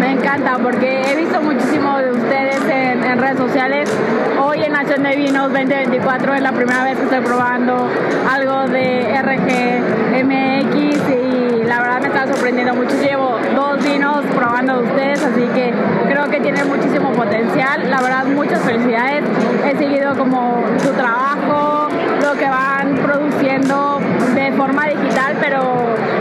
Me 0.00 0.10
encanta 0.12 0.58
porque 0.62 1.02
he 1.12 1.16
visto 1.16 1.40
muchísimo 1.40 1.98
de 1.98 2.10
ustedes 2.10 2.60
en, 2.68 3.04
en 3.04 3.18
redes 3.18 3.38
sociales. 3.38 3.88
Hoy 4.42 4.62
en 4.64 4.72
Nación 4.72 5.02
de 5.04 5.14
Vinos 5.16 5.52
2024 5.52 6.34
es 6.34 6.42
la 6.42 6.52
primera 6.52 6.82
vez 6.84 6.96
que 6.98 7.04
estoy 7.04 7.20
probando 7.20 7.88
algo 8.30 8.66
de 8.68 9.06
RGMX 9.22 10.74
y 11.10 11.33
la 11.74 11.80
verdad 11.80 12.00
me 12.02 12.06
está 12.08 12.26
sorprendiendo 12.28 12.74
mucho. 12.74 12.94
Llevo 13.02 13.36
dos 13.56 13.82
vinos 13.82 14.24
probando 14.36 14.78
de 14.80 14.84
ustedes, 14.84 15.24
así 15.24 15.40
que 15.54 15.72
creo 16.08 16.24
que 16.30 16.40
tienen 16.40 16.68
muchísimo 16.68 17.10
potencial. 17.12 17.90
La 17.90 18.00
verdad, 18.00 18.26
muchas 18.26 18.60
felicidades. 18.62 19.24
He 19.66 19.76
seguido 19.76 20.14
como 20.16 20.62
su 20.78 20.90
trabajo, 20.92 21.88
lo 22.22 22.32
que 22.38 22.48
van 22.48 22.94
produciendo 23.02 23.98
de 24.34 24.52
forma 24.52 24.86
digital, 24.86 25.36
pero 25.40 25.62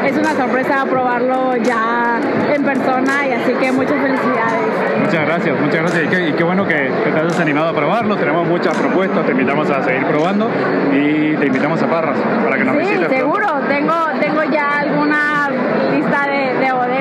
es 0.06 0.18
una 0.18 0.34
sorpresa 0.34 0.86
probarlo 0.90 1.56
ya 1.58 2.20
en 2.54 2.64
persona 2.64 3.28
y 3.28 3.34
así 3.34 3.54
que 3.54 3.72
muchas 3.72 4.02
felicidades. 4.02 4.64
Muchas 5.06 5.26
gracias, 5.28 5.60
muchas 5.60 5.82
gracias 5.82 6.04
y 6.04 6.08
qué, 6.08 6.30
y 6.30 6.34
qué 6.34 6.44
bueno 6.44 6.66
que, 6.68 6.92
que 7.04 7.12
te 7.12 7.20
hayas 7.20 7.40
animado 7.40 7.70
a 7.70 7.74
probarlo. 7.74 8.16
Tenemos 8.16 8.48
muchas 8.48 8.76
propuestas, 8.78 9.24
te 9.26 9.32
invitamos 9.34 9.70
a 9.70 9.84
seguir 9.84 10.06
probando 10.08 10.50
y 10.92 11.36
te 11.36 11.46
invitamos 11.46 11.82
a 11.84 11.88
Parras 11.88 12.18
para 12.44 12.58
que 12.58 12.64
nos 12.64 12.74
Sí, 12.76 12.80
visites. 12.82 13.08
pronto. 13.08 13.18
seguro. 13.18 13.48
Tengo, 13.68 13.94
tengo 14.20 14.44
ya 14.44 14.80
alguna 14.80 15.04
lista 15.04 15.12
de, 15.14 15.43
de 15.43 15.43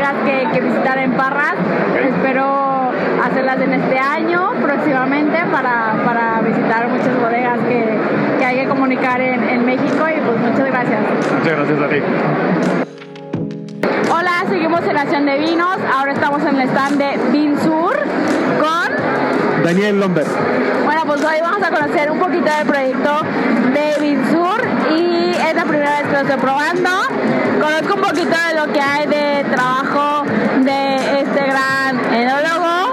bodegas 0.02 0.14
que, 0.24 0.48
que 0.52 0.60
visitar 0.60 0.98
en 0.98 1.12
Parras. 1.12 1.54
Espero 1.96 2.90
hacerlas 3.22 3.60
en 3.60 3.74
este 3.74 3.98
año 3.98 4.52
próximamente 4.60 5.38
para, 5.50 5.94
para 6.04 6.40
visitar 6.40 6.88
muchas 6.88 7.20
bodegas 7.20 7.58
que, 7.68 7.98
que 8.38 8.44
hay 8.44 8.60
que 8.60 8.68
comunicar 8.68 9.20
en, 9.20 9.42
en 9.48 9.64
México 9.64 10.04
y 10.08 10.20
pues 10.20 10.38
muchas 10.40 10.66
gracias. 10.66 11.00
Muchas 11.38 11.56
gracias 11.56 11.80
a 11.80 11.88
ti. 11.88 12.02
Hola, 14.10 14.44
seguimos 14.48 14.80
en 14.82 14.94
Nación 14.94 15.26
de 15.26 15.38
Vinos. 15.38 15.76
Ahora 15.94 16.12
estamos 16.12 16.42
en 16.42 16.60
el 16.60 16.68
stand 16.68 16.98
de 16.98 17.18
Vinsur 17.30 17.96
con 18.60 19.62
Daniel 19.64 20.00
Lomber. 20.00 20.26
Bueno, 20.84 21.02
pues 21.06 21.24
hoy 21.24 21.36
vamos 21.40 21.62
a 21.62 21.70
conocer 21.70 22.10
un 22.10 22.18
poquito 22.18 22.50
del 22.58 22.66
proyecto 22.66 23.20
de 23.72 24.00
Vinsur 24.00 24.60
y 24.90 25.30
es 25.30 25.54
la 25.54 25.62
primera 25.62 25.62
vez 25.62 25.62
que 25.62 25.71
lo 25.71 25.71
estoy 25.86 26.36
probando. 26.40 26.90
Conozco 27.60 27.94
un 27.94 28.00
poquito 28.02 28.36
de 28.48 28.60
lo 28.66 28.72
que 28.72 28.80
hay 28.80 29.06
de 29.06 29.44
trabajo 29.50 30.24
de 30.60 31.20
este 31.20 31.46
gran 31.46 32.14
enólogo 32.14 32.92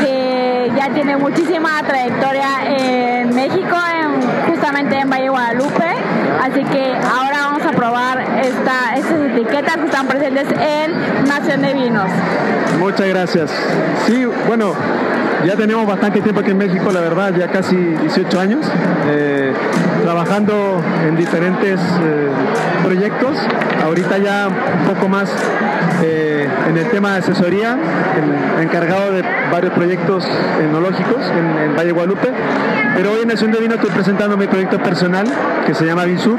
que 0.00 0.70
ya 0.76 0.90
tiene 0.92 1.16
muchísima 1.16 1.82
trayectoria 1.86 2.48
en 2.66 3.34
México, 3.34 3.76
en- 3.76 4.48
justamente 4.48 4.98
en 4.98 5.10
Valle 5.10 5.28
Guadalupe. 5.28 5.84
Así 6.42 6.64
que 6.64 6.94
ahora 6.96 7.38
vamos 7.50 7.62
a 7.66 7.70
probar 7.70 8.20
esta, 8.42 8.94
estas 8.96 9.18
etiquetas 9.32 9.76
que 9.76 9.84
están 9.86 10.06
presentes 10.06 10.46
en 10.60 11.26
Nación 11.26 11.62
de 11.62 11.74
Vinos. 11.74 12.10
Muchas 12.78 13.06
gracias. 13.08 13.50
Sí, 14.06 14.24
bueno, 14.46 14.72
ya 15.44 15.56
tenemos 15.56 15.86
bastante 15.86 16.20
tiempo 16.20 16.40
aquí 16.40 16.50
en 16.52 16.58
México, 16.58 16.90
la 16.92 17.00
verdad, 17.00 17.34
ya 17.36 17.48
casi 17.48 17.76
18 17.76 18.40
años, 18.40 18.66
eh, 19.08 19.52
trabajando 20.02 20.80
en 21.06 21.16
diferentes 21.16 21.80
eh, 21.80 22.28
proyectos. 22.84 23.36
Ahorita 23.84 24.18
ya 24.18 24.48
un 24.48 24.94
poco 24.94 25.08
más 25.08 25.30
eh, 26.02 26.48
en 26.68 26.76
el 26.76 26.86
tema 26.90 27.12
de 27.12 27.18
asesoría, 27.18 27.76
en- 28.16 28.62
encargado 28.62 29.12
de 29.12 29.22
varios 29.52 29.72
proyectos 29.72 30.26
enológicos 30.62 31.18
en, 31.30 31.70
en 31.70 31.76
Valle 31.76 31.92
Guadalupe. 31.92 32.28
Pero 32.96 33.12
hoy 33.12 33.22
en 33.22 33.28
Nación 33.28 33.52
de 33.52 33.60
Vino 33.60 33.74
estoy 33.74 33.90
presentando 33.90 34.36
mi 34.36 34.46
proyecto 34.46 34.78
personal 34.78 35.26
que 35.66 35.74
se 35.74 35.84
llama 35.84 36.04
Vinsur. 36.04 36.38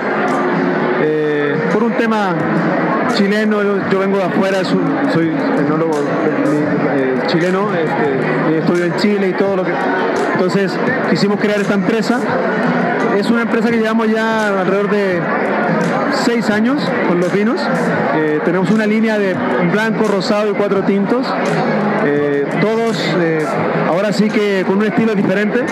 Eh, 1.01 1.55
por 1.73 1.83
un 1.83 1.93
tema 1.93 2.35
chileno, 3.15 3.63
yo, 3.91 3.99
vengo 3.99 4.17
de 4.17 4.23
afuera, 4.23 4.63
soy 4.63 5.31
enólogo 5.57 5.99
eh, 6.95 7.15
chileno, 7.27 7.69
este, 7.73 8.57
estudio 8.59 8.85
en 8.85 8.95
Chile 8.97 9.29
y 9.29 9.33
todo 9.33 9.55
lo 9.57 9.63
que... 9.63 9.71
Entonces 10.33 10.71
quisimos 11.09 11.39
crear 11.39 11.59
esta 11.59 11.73
empresa. 11.73 12.19
Es 13.17 13.29
una 13.29 13.41
empresa 13.41 13.69
que 13.69 13.77
llevamos 13.77 14.07
ya 14.09 14.47
alrededor 14.47 14.89
de 14.89 15.21
seis 16.25 16.49
años 16.49 16.81
con 17.07 17.19
los 17.19 17.31
vinos. 17.31 17.59
Eh, 18.15 18.39
tenemos 18.45 18.69
una 18.71 18.85
línea 18.85 19.17
de 19.17 19.35
blanco, 19.71 20.05
rosado 20.07 20.51
y 20.51 20.53
cuatro 20.53 20.83
tintos. 20.83 21.27
Eh, 22.05 22.45
todos 22.61 22.97
eh, 23.19 23.45
ahora 23.87 24.13
sí 24.13 24.29
que 24.29 24.63
con 24.65 24.77
un 24.77 24.85
estilo 24.85 25.15
diferente, 25.15 25.65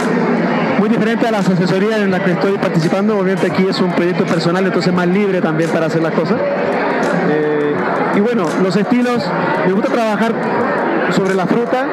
muy 0.80 0.90
diferente 0.90 1.28
a 1.28 1.32
las 1.32 1.48
asesorías 1.50 2.02
en 2.02 2.12
las 2.12 2.22
que 2.22 2.32
estoy 2.32 2.58
participando. 2.58 3.18
Obviamente 3.18 3.52
aquí 3.52 3.68
es 3.68 3.80
un 3.80 3.92
proyecto 3.92 4.26
personal, 4.26 4.66
entonces 4.66 4.94
más 4.94 5.08
libre 5.08 5.42
también 5.42 5.70
para 5.70 5.88
hacer 5.88 6.02
las 6.02 6.14
cosas. 6.14 6.38
Y 8.16 8.20
bueno, 8.20 8.46
los 8.64 8.76
estilos, 8.76 9.24
me 9.68 9.74
gusta 9.74 9.92
trabajar 9.92 10.34
sobre 11.12 11.36
la 11.36 11.46
fruta, 11.46 11.86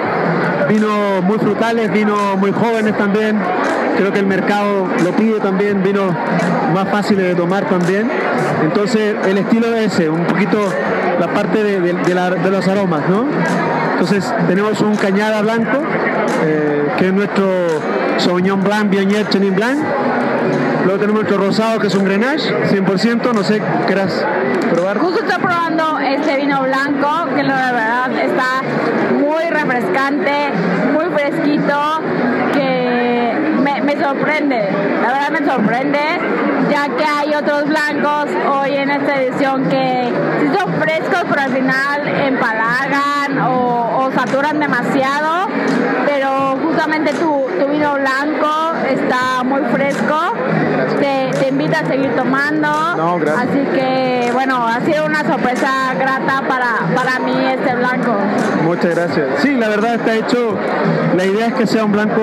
vinos 0.70 1.22
muy 1.22 1.36
frutales, 1.38 1.92
vinos 1.92 2.38
muy 2.38 2.50
jóvenes 2.50 2.96
también, 2.96 3.38
creo 3.96 4.12
que 4.12 4.18
el 4.20 4.26
mercado 4.26 4.86
lo 5.02 5.10
pide 5.12 5.40
también, 5.40 5.82
vinos 5.82 6.12
más 6.74 6.88
fáciles 6.88 7.26
de 7.28 7.34
tomar 7.34 7.64
también. 7.66 8.10
Entonces 8.62 9.14
el 9.26 9.38
estilo 9.38 9.74
es 9.74 9.92
ese, 9.92 10.08
un 10.08 10.24
poquito 10.24 10.58
la 11.20 11.28
parte 11.28 11.62
de, 11.62 11.80
de- 11.80 11.92
de 11.94 12.14
la- 12.14 12.30
los 12.30 12.66
aromas, 12.68 13.02
¿no? 13.08 13.24
Entonces 13.92 14.32
tenemos 14.48 14.80
un 14.80 14.96
cañada 14.96 15.40
blanco, 15.42 15.78
eh, 16.44 16.88
que 16.98 17.06
es 17.08 17.12
nuestro 17.12 17.46
Sauvignon 18.18 18.62
Blanc, 18.62 18.90
Viognier, 18.90 19.28
Chenin 19.28 19.54
Blanc. 19.54 19.78
Luego 20.84 20.98
tenemos 21.00 21.22
nuestro 21.22 21.38
rosado, 21.46 21.78
que 21.78 21.86
es 21.86 21.94
un 21.94 22.04
Grenache, 22.04 22.52
100%, 22.70 23.32
no 23.32 23.42
sé, 23.42 23.62
¿querás 23.86 24.24
probar? 24.72 24.98
Justo 24.98 25.20
estoy 25.24 25.40
probando 25.40 25.98
este 26.00 26.36
vino 26.36 26.60
blanco, 26.62 27.34
que 27.34 27.42
la 27.42 27.54
verdad 27.72 28.10
está 28.22 28.44
muy 29.18 29.44
refrescante, 29.48 30.50
muy 30.92 31.06
fresquito, 31.16 32.00
me, 33.94 34.04
sorprende, 34.04 34.70
la 35.02 35.12
verdad 35.12 35.30
me 35.30 35.46
sorprende, 35.46 35.98
ya 36.70 36.88
que 36.96 37.04
hay 37.04 37.34
otros 37.34 37.66
blancos 37.66 38.26
hoy 38.50 38.74
en 38.74 38.90
esta 38.90 39.20
edición 39.20 39.68
que 39.68 40.12
sí 40.40 40.48
son 40.58 40.72
frescos, 40.74 41.24
pero 41.28 41.42
al 41.42 41.50
final 41.50 42.08
empalagan 42.26 43.38
o, 43.40 44.04
o 44.04 44.12
saturan 44.12 44.58
demasiado, 44.58 45.48
pero 46.06 46.56
justamente 46.62 47.12
tu, 47.14 47.46
tu 47.58 47.68
vino 47.68 47.94
blanco 47.94 48.72
está 48.88 49.42
muy 49.44 49.62
fresco, 49.72 50.32
te, 51.00 51.30
te 51.38 51.48
invita 51.48 51.80
a 51.80 51.86
seguir 51.86 52.14
tomando. 52.16 52.68
No. 52.96 53.14
Así 53.14 53.64
que 53.74 54.30
bueno, 54.32 54.66
ha 54.66 54.80
sido 54.80 55.06
una 55.06 55.24
sorpresa 55.24 55.94
grata 55.98 56.42
para, 56.48 56.94
para 56.94 57.18
mí 57.20 57.34
este 57.46 57.74
blanco. 57.76 58.16
Muchas 58.64 58.94
gracias. 58.94 59.26
Sí, 59.40 59.54
la 59.54 59.68
verdad 59.68 59.94
está 59.94 60.14
hecho. 60.14 60.56
La 61.16 61.24
idea 61.24 61.46
es 61.48 61.54
que 61.54 61.66
sea 61.66 61.84
un 61.84 61.92
blanco 61.92 62.22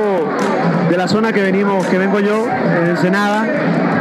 de 0.92 0.98
la 0.98 1.08
zona 1.08 1.32
que 1.32 1.42
venimos, 1.42 1.86
que 1.88 1.98
vengo 1.98 2.20
yo, 2.20 2.46
en 2.82 2.90
Ensenada. 2.90 3.48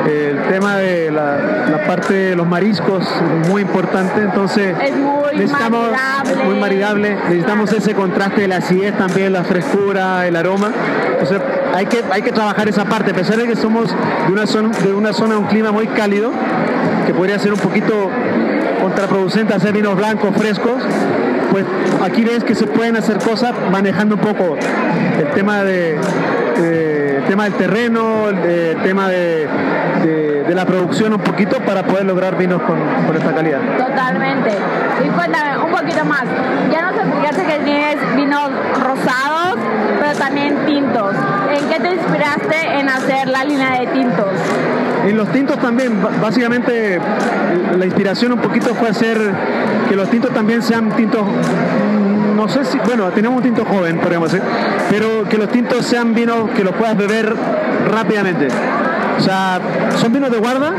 El 0.08 0.42
tema 0.50 0.76
de 0.76 1.10
la, 1.12 1.36
la 1.70 1.86
parte 1.86 2.12
de 2.14 2.36
los 2.36 2.48
mariscos 2.48 3.06
es 3.42 3.48
muy 3.48 3.62
importante, 3.62 4.20
entonces 4.22 4.74
Es 4.82 4.96
muy 4.96 5.36
necesitamos 5.36 5.90
maridable. 5.92 6.32
es 6.32 6.44
muy 6.44 6.54
maridable. 6.58 7.14
Necesitamos 7.28 7.72
ese 7.72 7.94
contraste 7.94 8.40
de 8.40 8.48
la 8.48 8.56
acidez 8.56 8.96
también, 8.98 9.32
la 9.32 9.44
frescura, 9.44 10.26
el 10.26 10.34
aroma. 10.34 10.72
Entonces 11.12 11.40
hay 11.74 11.86
que 11.86 12.02
hay 12.10 12.22
que 12.22 12.32
trabajar 12.32 12.68
esa 12.68 12.84
parte, 12.86 13.12
a 13.12 13.14
pesar 13.14 13.36
de 13.36 13.46
que 13.46 13.54
somos 13.54 13.94
de 14.26 14.32
una 14.32 14.46
zona 14.48 14.76
de 14.76 14.92
una 14.92 15.12
zona 15.12 15.38
un 15.38 15.44
clima 15.46 15.70
muy 15.70 15.86
cálido, 15.86 16.32
que 17.06 17.14
podría 17.14 17.38
ser 17.38 17.52
un 17.52 17.60
poquito 17.60 18.10
contraproducente 18.82 19.54
hacer 19.54 19.72
vinos 19.72 19.94
blancos 19.96 20.34
frescos, 20.36 20.82
pues 21.52 21.64
aquí 22.02 22.24
ves 22.24 22.42
que 22.42 22.54
se 22.56 22.66
pueden 22.66 22.96
hacer 22.96 23.18
cosas 23.18 23.52
manejando 23.70 24.16
un 24.16 24.20
poco 24.22 24.56
el 25.20 25.30
tema 25.32 25.62
de 25.62 25.96
eh, 26.62 27.16
el 27.18 27.24
tema 27.24 27.44
del 27.44 27.54
terreno, 27.54 28.28
el, 28.28 28.38
eh, 28.44 28.76
tema 28.82 29.08
de, 29.08 29.48
de- 30.04 30.30
de 30.50 30.54
la 30.56 30.64
producción 30.66 31.12
un 31.12 31.20
poquito 31.20 31.58
para 31.60 31.84
poder 31.84 32.04
lograr 32.06 32.36
vinos 32.36 32.60
con, 32.62 32.76
con 33.06 33.16
esta 33.16 33.32
calidad. 33.32 33.60
Totalmente. 33.78 34.50
Y 35.04 35.08
cuéntame 35.10 35.56
un 35.64 35.70
poquito 35.70 36.04
más. 36.04 36.24
Ya 36.72 36.90
nos 36.90 36.96
explicaste 36.96 37.44
que 37.44 37.64
tienes 37.64 38.16
vinos 38.16 38.50
rosados, 38.82 39.56
pero 40.00 40.12
también 40.18 40.56
tintos. 40.66 41.14
¿En 41.56 41.68
qué 41.68 41.78
te 41.78 41.94
inspiraste 41.94 42.78
en 42.80 42.88
hacer 42.88 43.28
la 43.28 43.44
línea 43.44 43.78
de 43.80 43.86
tintos? 43.88 44.26
En 45.06 45.16
los 45.16 45.28
tintos 45.30 45.56
también, 45.58 45.92
básicamente 46.20 46.98
la 47.78 47.84
inspiración 47.86 48.32
un 48.32 48.40
poquito 48.40 48.74
fue 48.74 48.88
hacer 48.88 49.18
que 49.88 49.94
los 49.94 50.10
tintos 50.10 50.32
también 50.32 50.62
sean 50.62 50.90
tintos, 50.96 51.22
no 52.40 52.48
sé 52.48 52.64
si, 52.64 52.78
bueno, 52.78 53.10
tenemos 53.10 53.36
un 53.36 53.42
tinto 53.42 53.66
joven, 53.66 53.98
podríamos 53.98 54.32
decir, 54.32 54.46
pero 54.88 55.28
que 55.28 55.36
los 55.36 55.50
tintos 55.50 55.84
sean 55.84 56.14
vinos 56.14 56.48
que 56.56 56.64
los 56.64 56.74
puedas 56.74 56.96
beber 56.96 57.36
rápidamente. 57.92 58.48
O 59.18 59.20
sea, 59.20 59.60
son 59.96 60.10
vinos 60.14 60.30
de 60.30 60.38
guarda, 60.38 60.72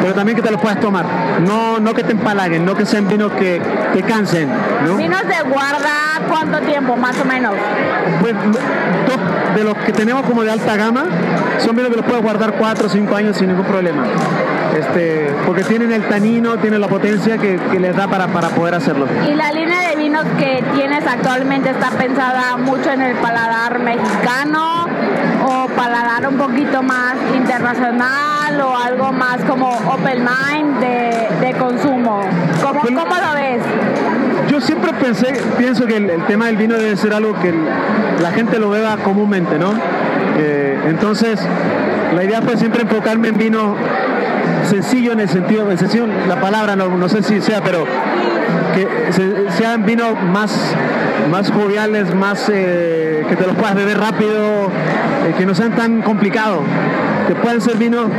pero 0.00 0.12
también 0.12 0.34
que 0.34 0.42
te 0.42 0.50
los 0.50 0.60
puedas 0.60 0.80
tomar. 0.80 1.06
No, 1.46 1.78
no 1.78 1.94
que 1.94 2.02
te 2.02 2.12
empalaguen, 2.12 2.64
no 2.64 2.74
que 2.74 2.84
sean 2.84 3.06
vinos 3.06 3.30
que 3.32 3.62
te 3.92 4.02
cansen, 4.02 4.48
¿no? 4.84 4.96
Vinos 4.96 5.22
de 5.22 5.48
guarda, 5.48 6.20
¿cuánto 6.28 6.58
tiempo 6.62 6.96
más 6.96 7.16
o 7.20 7.24
menos? 7.24 7.54
Pues 8.20 8.34
de 9.54 9.62
los 9.62 9.76
que 9.78 9.92
tenemos 9.92 10.26
como 10.26 10.42
de 10.42 10.50
alta 10.50 10.74
gama 10.74 11.04
son 11.58 11.76
vinos 11.76 11.92
que 11.92 11.96
los 11.98 12.06
puedes 12.06 12.24
guardar 12.24 12.54
4 12.58 12.86
o 12.86 12.90
5 12.90 13.14
años 13.14 13.36
sin 13.36 13.46
ningún 13.46 13.66
problema. 13.66 14.02
Este, 14.74 15.30
porque 15.46 15.62
tienen 15.62 15.92
el 15.92 16.02
tanino, 16.08 16.56
tienen 16.58 16.80
la 16.80 16.88
potencia 16.88 17.38
que, 17.38 17.58
que 17.70 17.78
les 17.78 17.94
da 17.96 18.08
para, 18.08 18.26
para 18.28 18.48
poder 18.48 18.74
hacerlo. 18.74 19.06
¿Y 19.30 19.34
la 19.34 19.52
línea 19.52 19.88
de 19.90 19.96
vinos 19.96 20.24
que 20.38 20.64
tienes 20.74 21.06
actualmente 21.06 21.70
está 21.70 21.90
pensada 21.90 22.56
mucho 22.56 22.90
en 22.90 23.00
el 23.02 23.14
paladar 23.16 23.78
mexicano 23.78 24.86
o 25.46 25.68
paladar 25.76 26.26
un 26.28 26.36
poquito 26.38 26.82
más 26.82 27.14
internacional 27.36 28.60
o 28.60 28.76
algo 28.76 29.12
más 29.12 29.38
como 29.48 29.68
open 29.70 30.24
mind 30.24 30.80
de, 30.80 31.28
de 31.46 31.52
consumo? 31.58 32.20
¿Cómo, 32.62 32.80
Pues- 32.80 32.94
¿Cómo 32.94 33.14
lo 33.14 33.34
ves? 33.34 33.62
Yo 34.50 34.60
siempre 34.60 34.92
pensé, 34.94 35.40
pienso 35.56 35.86
que 35.86 35.96
el, 35.96 36.10
el 36.10 36.22
tema 36.26 36.46
del 36.46 36.56
vino 36.56 36.76
debe 36.76 36.96
ser 36.96 37.14
algo 37.14 37.38
que 37.40 37.48
el- 37.50 37.64
la 38.20 38.30
gente 38.32 38.58
lo 38.58 38.70
beba 38.70 38.96
comúnmente, 38.98 39.58
¿no? 39.58 39.72
Eh, 40.36 40.78
entonces, 40.86 41.40
la 42.14 42.24
idea 42.24 42.42
fue 42.42 42.56
siempre 42.56 42.82
enfocarme 42.82 43.28
en 43.28 43.38
vino 43.38 43.76
sencillo 44.66 45.12
en 45.12 45.20
el 45.20 45.28
sentido, 45.28 45.70
en 45.70 45.78
sencillo 45.78 46.06
la 46.28 46.40
palabra, 46.40 46.76
no, 46.76 46.88
no 46.88 47.08
sé 47.08 47.22
si 47.22 47.40
sea, 47.40 47.60
pero 47.62 47.84
que 48.74 49.12
se- 49.12 49.50
sean 49.52 49.84
vinos 49.86 50.20
más, 50.32 50.74
más 51.30 51.50
joviales, 51.50 52.14
más 52.14 52.48
eh, 52.52 53.24
que 53.28 53.36
te 53.36 53.46
los 53.46 53.56
puedas 53.56 53.74
beber 53.74 53.98
rápido, 53.98 54.66
eh, 55.26 55.34
que 55.36 55.46
no 55.46 55.54
sean 55.54 55.72
tan 55.72 56.02
complicados. 56.02 56.60
que 57.26 57.34
pueden 57.34 57.58
ser 57.62 57.78
vino, 57.78 58.10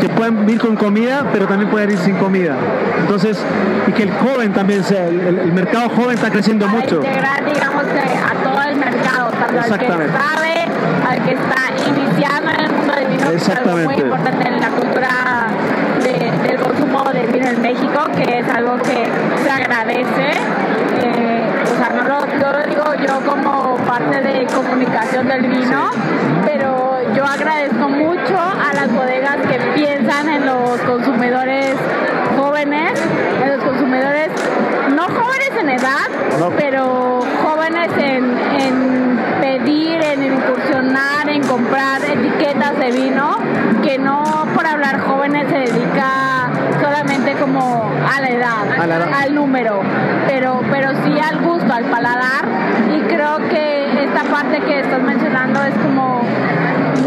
que 0.00 0.08
pueden 0.08 0.48
ir 0.48 0.60
con 0.60 0.76
comida, 0.76 1.26
pero 1.32 1.48
también 1.48 1.68
pueden 1.68 1.90
ir 1.90 1.98
sin 1.98 2.14
comida. 2.14 2.54
Entonces, 3.00 3.36
y 3.88 3.90
que 3.90 4.04
el 4.04 4.12
joven 4.12 4.52
también 4.52 4.84
sea, 4.84 5.08
el, 5.08 5.18
el 5.40 5.52
mercado 5.52 5.88
joven 5.88 6.14
está 6.14 6.30
creciendo 6.30 6.66
Para 6.66 6.78
mucho. 6.78 6.94
integrar, 6.96 7.44
digamos, 7.44 7.82
a 7.82 8.44
todo 8.44 8.62
el 8.62 8.76
mercado, 8.76 9.30
tanto 9.30 9.44
al 9.46 9.50
que 9.50 9.58
Exactamente. 9.58 10.12
sabe, 10.16 10.54
al 11.10 11.24
que 11.24 11.32
está 11.32 11.90
iniciando 11.90 12.50
en 12.52 12.60
el 12.60 12.70
mundo 12.72 12.94
del 12.94 13.06
vino, 13.08 13.30
que 13.30 13.34
es 13.36 13.48
algo 13.48 13.72
muy 13.72 13.80
Exactamente. 13.82 14.00
importante 14.02 14.48
en 14.48 14.60
la 14.60 14.68
cultura 14.68 15.41
vino 17.42 17.50
en 17.50 17.62
México, 17.62 18.04
que 18.16 18.38
es 18.38 18.48
algo 18.48 18.76
que 18.78 19.06
se 19.42 19.50
agradece. 19.50 20.30
Eh, 21.02 21.50
o 21.62 21.76
sea, 21.76 21.90
no 21.90 22.02
lo, 22.02 22.26
no 22.26 22.52
lo 22.52 22.66
digo 22.66 22.84
yo 23.06 23.20
como 23.28 23.76
parte 23.78 24.20
de 24.20 24.46
comunicación 24.46 25.26
del 25.28 25.42
vino, 25.48 25.90
pero 26.44 27.00
yo 27.14 27.24
agradezco 27.24 27.88
mucho 27.88 28.38
a 28.38 28.72
las 28.74 28.92
bodegas 28.92 29.36
que 29.48 29.58
piensan 29.74 30.28
en 30.28 30.46
los 30.46 30.80
consumidores 30.82 31.74
jóvenes, 32.36 32.92
en 33.42 33.56
los 33.56 33.64
consumidores 33.64 34.30
no 34.94 35.04
jóvenes 35.04 35.50
en 35.58 35.68
edad, 35.70 36.52
pero 36.56 37.20
jóvenes 37.42 37.90
en, 37.98 38.38
en 38.60 39.20
pedir, 39.40 40.00
en 40.02 40.22
incursionar, 40.22 41.28
en 41.28 41.42
comprar 41.46 42.02
etiquetas 42.04 42.78
de 42.78 42.90
vino, 42.92 43.36
que 43.82 43.98
no 43.98 44.46
por 44.54 44.66
hablar 44.66 45.00
jóvenes 45.00 45.48
se 45.48 45.72
dedica 45.72 46.21
solamente 46.21 46.21
como 47.42 47.90
a 48.08 48.20
la 48.20 48.28
edad, 48.28 48.80
A 48.80 48.86
la 48.86 48.96
edad. 48.96 49.08
al 49.20 49.34
número, 49.34 49.80
pero, 50.28 50.60
pero 50.70 50.90
sí 51.04 51.12
al 51.18 51.40
gusto, 51.40 51.72
al 51.72 51.84
paladar. 51.86 52.44
Y 52.96 53.00
creo 53.12 53.38
que 53.48 54.04
esta 54.04 54.22
parte 54.30 54.60
que 54.60 54.78
estás 54.80 55.02
mencionando 55.02 55.60
es 55.64 55.74
como 55.82 56.22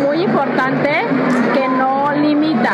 muy 0.01 0.23
importante 0.23 1.05
que 1.53 1.67
no 1.69 2.11
limita, 2.13 2.73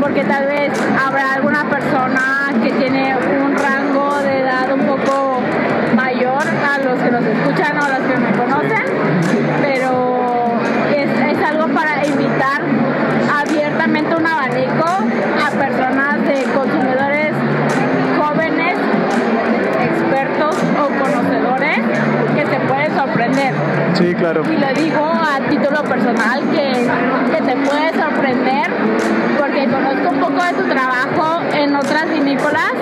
porque 0.00 0.24
tal 0.24 0.46
vez 0.46 0.72
habrá 1.06 1.34
alguna 1.34 1.64
persona 1.70 2.48
que 2.62 2.72
tiene 2.72 3.14
un 3.44 3.56
rango 3.56 4.16
de 4.22 4.40
edad 4.40 4.72
un 4.72 4.84
poco 4.86 5.40
mayor 5.94 6.42
a 6.42 6.78
los 6.78 6.98
que 6.98 7.10
nos 7.12 7.24
escuchan 7.24 7.78
o 7.78 7.84
a 7.84 7.88
los 7.90 8.00
que 8.08 8.16
me 8.16 8.32
conocen, 8.32 8.84
Sí, 23.98 24.14
claro. 24.18 24.42
Y 24.50 24.56
lo 24.56 24.68
digo 24.74 25.04
a 25.04 25.40
título 25.48 25.82
personal 25.84 26.40
que, 26.50 26.72
que 27.32 27.42
te 27.42 27.56
puede 27.56 27.92
sorprender 27.94 28.70
porque 29.38 29.66
conozco 29.66 30.10
un 30.10 30.20
poco 30.20 30.44
de 30.44 30.52
tu 30.54 30.68
trabajo 30.68 31.40
en 31.52 31.74
otras 31.74 32.10
vinícolas, 32.10 32.72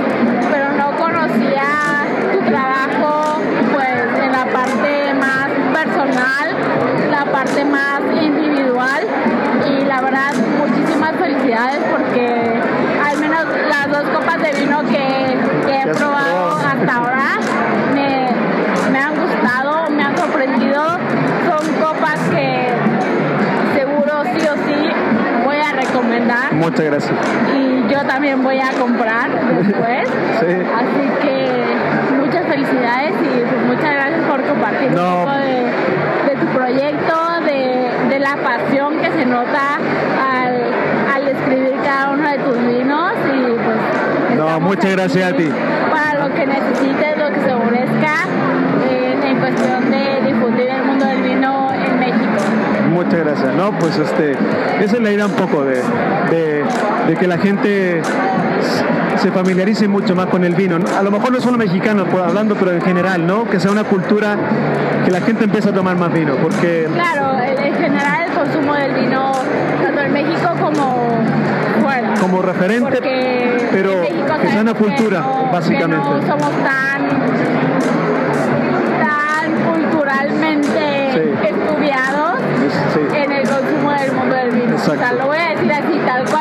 Muchas 26.67 26.85
gracias. 26.87 27.15
y 27.57 27.93
yo 27.93 28.01
también 28.07 28.43
voy 28.43 28.59
a 28.59 28.71
comprar 28.79 29.31
después. 29.63 30.09
Sí. 30.41 30.47
Así 30.81 31.05
que 31.23 32.17
muchas 32.21 32.45
felicidades 32.47 33.13
y 33.23 33.41
pues, 33.41 33.63
muchas 33.67 33.95
gracias 33.95 34.21
por 34.29 34.43
compartir 34.43 34.91
No. 34.91 35.21
un 35.21 35.25
poco 35.25 35.37
de, 35.39 36.29
de 36.29 36.37
tu 36.41 36.47
proyecto, 36.49 37.17
de, 37.47 37.89
de 38.11 38.19
la 38.19 38.37
pasión 38.37 38.99
que 38.99 39.11
se 39.13 39.25
nota 39.25 39.79
al, 40.35 40.63
al 41.15 41.29
escribir 41.29 41.75
cada 41.85 42.11
uno 42.11 42.29
de 42.29 42.39
tus 42.39 42.59
vinos 42.67 43.13
y 43.33 43.41
pues 43.65 44.37
No, 44.39 44.61
muchas 44.61 44.91
gracias 44.93 45.33
a 45.33 45.37
ti. 45.37 45.49
Para 45.91 46.27
lo 46.29 46.35
que 46.35 46.47
necesites, 46.47 47.06
No, 53.57 53.71
pues 53.79 53.97
este, 53.99 54.33
esa 54.81 54.97
es 54.97 55.01
la 55.03 55.11
idea 55.11 55.27
un 55.27 55.33
poco 55.33 55.65
de, 55.65 55.77
de- 56.31 56.65
de 57.09 57.17
que 57.17 57.27
la 57.27 57.39
gente 57.39 58.03
se 59.17 59.31
familiarice 59.31 59.87
mucho 59.89 60.15
más 60.15 60.27
con 60.27 60.45
el 60.45 60.55
vino. 60.55 60.79
¿no? 60.79 60.87
A 60.97 61.03
lo 61.03 61.11
mejor 61.11 61.33
no 61.33 61.41
solo 61.41 61.57
mexicanos 61.57 62.07
pues, 62.11 62.23
hablando, 62.23 62.55
pero 62.57 62.73
en 62.73 62.83
general, 62.83 63.27
¿no? 63.27 63.49
Que 63.49 63.59
sea 63.61 63.71
una 63.71 63.85
cultura 63.85 64.37
que 65.05 65.11
la 65.11 65.21
gente 65.21 65.45
empiece 65.45 65.69
a 65.69 65.73
tomar 65.73 65.97
más 65.97 66.13
vino, 66.13 66.35
porque 66.43 66.89
Claro, 66.93 67.39
en 67.41 67.57
en 67.65 67.75
general 67.77 68.25
el 68.29 68.33
consumo 68.33 68.75
del 68.75 68.93
vino, 68.95 69.33
tanto 69.83 70.01
en 70.03 70.13
México 70.13 70.51
como 70.61 70.97
fuera. 71.83 72.15
como 72.21 72.43
referente, 72.43 72.99
pero 73.73 74.03
que 74.43 74.49
sea 74.49 74.61
una 74.63 74.75
cultura, 74.75 75.21
que 75.21 75.27
no- 75.47 75.53
básicamente. 75.53 76.05
que 76.09 76.15
no 76.15 76.27
somos 76.27 76.51
tan 76.65 77.09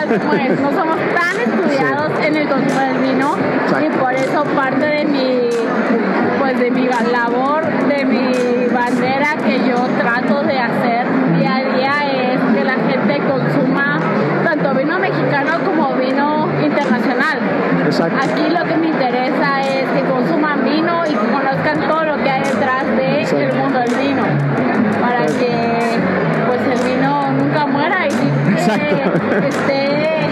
así, 0.05 0.19
tal 0.19 0.19
cual 0.21 0.37
como 0.37 0.53
es. 0.53 0.59
No 0.59 0.71
somos 0.71 0.97
tan 1.15 1.39
estudiados 1.39 2.11
en 2.25 2.35
el 2.35 2.47
consumo 2.47 2.79
del 2.79 2.97
vino 2.99 3.35
Exacto. 3.63 3.85
y 3.85 3.89
por 3.97 4.13
eso 4.13 4.43
parte 4.55 4.85
de 4.85 5.05
mi, 5.05 5.49
pues 6.39 6.59
de 6.59 6.71
mi 6.71 6.87
labor, 7.11 7.65
de 7.87 8.05
mi 8.05 8.67
bandera 8.73 9.35
que 9.45 9.59
yo 9.67 9.75
trato 9.99 10.43
de 10.43 10.59
hacer 10.59 11.05
día 11.37 11.55
a 11.55 11.75
día 11.75 11.93
es 12.11 12.39
que 12.55 12.63
la 12.63 12.73
gente 12.73 13.21
consuma 13.29 13.99
tanto 14.43 14.73
vino 14.73 14.99
mexicano 14.99 15.59
como 15.65 15.93
vino 15.95 16.47
internacional. 16.63 17.39
Exacto. 17.85 18.17
Aquí 18.23 18.49
lo 18.49 18.63
que 18.65 18.77
me 18.77 18.87
interesa 18.87 19.61
es 19.61 19.85
que 19.89 20.01
consuman 20.09 20.63
vino 20.63 21.03
y 21.05 21.09
que 21.11 21.27
conozcan 21.27 21.79
todo 21.87 22.03
lo 22.03 22.23
que 22.23 22.29
hay 22.29 22.43
detrás 22.43 22.85
del 22.87 23.19
Exacto. 23.21 23.55
mundo 23.55 23.79
del 23.79 23.95
vino, 23.95 24.23
para 25.01 25.25
que 25.25 25.99
pues 26.47 26.61
el 26.79 26.89
vino 26.95 27.31
nunca 27.31 27.65
muera 27.67 28.07
y 28.07 28.09
que 28.09 29.47
esté 29.47 30.27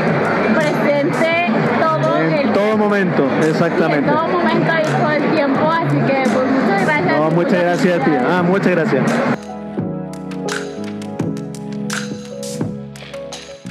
presente 0.56 1.48
todo 1.80 2.18
el 2.18 2.52
Y 2.96 3.50
exactamente. 3.50 4.08
en 4.08 4.16
todo 4.16 4.28
momento 4.28 4.72
y 4.80 5.02
todo 5.02 5.12
el 5.12 5.32
tiempo, 5.32 5.72
así 5.72 5.98
que 5.98 6.24
pues 6.30 6.46
muchas 6.46 6.86
gracias. 6.86 7.20
No, 7.20 7.32
muchas 7.32 7.64
gracias 7.64 8.00
a 8.00 8.06
ti. 8.06 8.12
Ah, 8.16 8.44
muchas 8.44 8.68
gracias. 8.68 9.04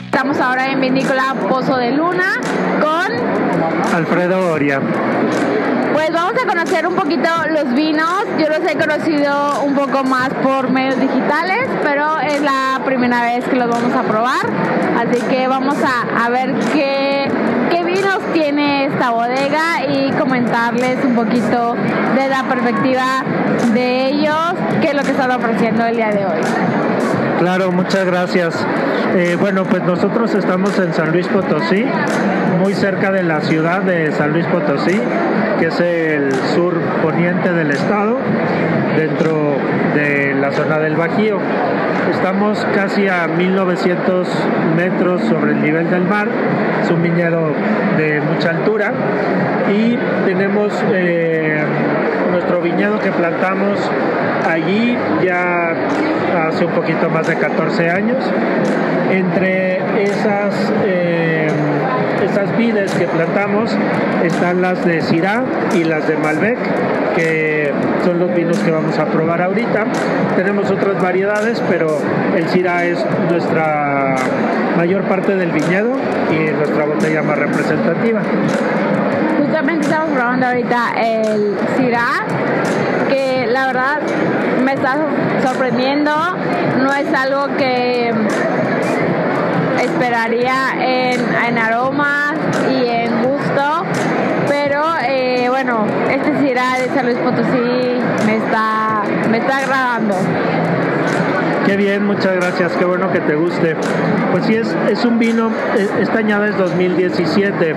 Estamos 0.07 0.41
ahora 0.41 0.73
en 0.73 0.81
Vinícola 0.81 1.37
Pozo 1.49 1.77
de 1.77 1.93
Luna 1.93 2.41
con 2.81 3.95
Alfredo 3.95 4.53
Oria. 4.55 4.81
Pues 5.93 6.11
vamos 6.13 6.35
a 6.43 6.47
conocer 6.49 6.85
un 6.89 6.97
poquito 6.97 7.29
los 7.49 7.73
vinos. 7.75 8.25
Yo 8.41 8.49
los 8.49 8.69
he 8.69 8.77
conocido 8.77 9.63
un 9.63 9.77
poco 9.77 10.03
más 10.03 10.31
por 10.43 10.69
medios 10.71 10.99
digitales, 10.99 11.69
pero 11.85 12.19
es 12.19 12.41
la 12.43 12.81
primera 12.85 13.23
vez 13.23 13.45
que 13.45 13.55
los 13.55 13.71
vamos 13.71 13.95
a 13.95 14.03
probar. 14.03 14.47
Así 14.99 15.21
que 15.27 15.47
vamos 15.47 15.77
a, 15.83 16.25
a 16.25 16.29
ver 16.29 16.55
qué, 16.73 17.31
vinos 18.13 18.33
tiene 18.33 18.87
esta 18.87 19.11
bodega 19.11 19.85
y 19.89 20.11
comentarles 20.13 21.05
un 21.05 21.15
poquito 21.15 21.75
de 22.17 22.29
la 22.29 22.45
perspectiva 22.45 23.25
de 23.73 24.07
ellos, 24.07 24.55
qué 24.81 24.89
es 24.89 24.95
lo 24.95 25.03
que 25.03 25.11
están 25.11 25.31
ofreciendo 25.31 25.87
el 25.87 25.97
día 25.97 26.11
de 26.11 26.25
hoy. 26.25 26.41
Claro, 27.39 27.73
muchas 27.73 28.05
gracias. 28.05 28.55
Eh, 29.15 29.37
bueno, 29.39 29.65
pues 29.65 29.83
nosotros 29.83 30.35
estamos 30.35 30.79
en 30.79 30.93
San 30.95 31.11
Luis 31.13 31.27
Potosí, 31.29 31.85
muy 32.61 32.75
cerca 32.75 33.11
de 33.11 33.23
la 33.23 33.41
ciudad 33.41 33.83
de 33.83 34.13
San 34.13 34.33
Luis 34.33 34.47
Potosí, 34.47 35.01
que 35.59 35.67
es 35.67 35.81
el 35.81 36.33
sur 36.55 36.75
poniente 37.03 37.53
del 37.53 37.71
estado, 37.71 38.19
dentro 38.97 39.57
de 39.95 40.35
la 40.35 40.51
zona 40.53 40.79
del 40.79 40.97
Bajío. 40.97 41.39
Estamos 42.11 42.67
casi 42.75 43.09
a 43.09 43.27
1900 43.27 44.29
metros 44.77 45.23
sobre 45.23 45.53
el 45.53 45.63
nivel 45.63 45.91
del 45.91 46.03
mar, 46.03 46.29
es 46.83 46.91
un 46.91 47.03
viñedo 47.03 47.51
de 47.97 48.21
mucha 48.21 48.51
altura 48.51 48.93
y 49.73 49.97
tenemos 50.27 50.73
eh, 50.93 51.63
nuestro 52.33 52.61
viñedo 52.61 52.99
que 52.99 53.11
plantamos 53.13 53.79
allí 54.49 54.97
ya 55.25 55.75
hace 56.49 56.65
un 56.65 56.73
poquito 56.73 57.09
más 57.11 57.27
de 57.27 57.37
14 57.37 57.91
años. 57.91 58.19
Entre 59.11 59.81
esas, 60.03 60.73
eh, 60.87 61.49
esas 62.25 62.57
vides 62.57 62.93
que 62.95 63.07
plantamos 63.07 63.77
están 64.25 64.63
las 64.63 64.85
de 64.85 65.03
Syrah 65.03 65.45
y 65.75 65.85
las 65.85 66.09
de 66.09 66.17
Malbec 66.17 66.59
que 67.15 67.73
son 68.05 68.19
los 68.19 68.35
vinos 68.35 68.59
que 68.59 68.71
vamos 68.71 68.99
a 68.99 69.07
probar 69.07 69.43
ahorita. 69.43 69.85
Tenemos 70.37 70.71
otras 70.71 71.01
variedades, 71.01 71.63
pero 71.69 71.99
el 72.37 72.49
Syrah 72.49 72.85
es 72.85 73.05
nuestra 73.31 74.17
mayor 74.77 75.03
parte 75.03 75.37
del 75.37 75.51
viñedo 75.53 75.93
y 76.31 76.51
nuestra 76.53 76.85
botella 76.85 77.23
más 77.23 77.39
representativa. 77.39 78.21
Justamente 79.39 79.87
estamos 79.87 80.11
probando 80.11 80.47
ahorita 80.47 80.93
el 81.01 81.57
Syrah, 81.77 82.25
que 83.09 83.47
la 83.47 83.67
verdad 83.67 84.01
me 84.65 84.73
está 84.73 84.97
sorprendiendo. 85.43 86.11
No 86.79 86.93
es 86.95 87.13
algo 87.15 87.49
que 87.57 88.13
esperaría 89.83 90.75
en, 90.81 91.59
aromas 91.59 92.35
y 92.71 92.87
Syrah 96.53 96.77
de 96.95 97.03
Luis 97.05 97.17
Potosí 97.17 97.99
me 98.27 98.37
está, 98.37 99.03
me 99.31 99.39
está 99.39 99.57
agradando. 99.57 100.15
Qué 101.65 101.79
bien, 101.79 102.05
muchas 102.05 102.35
gracias, 102.37 102.73
qué 102.77 102.85
bueno 102.85 103.11
que 103.11 103.21
te 103.21 103.35
guste. 103.37 103.75
Pues 104.33 104.45
sí, 104.45 104.57
es, 104.57 104.77
es 104.91 105.03
un 105.07 105.19
vino, 105.19 105.51
eh, 105.79 105.89
esta 106.03 106.19
añada 106.19 106.47
es 106.49 106.59
2017, 106.59 107.75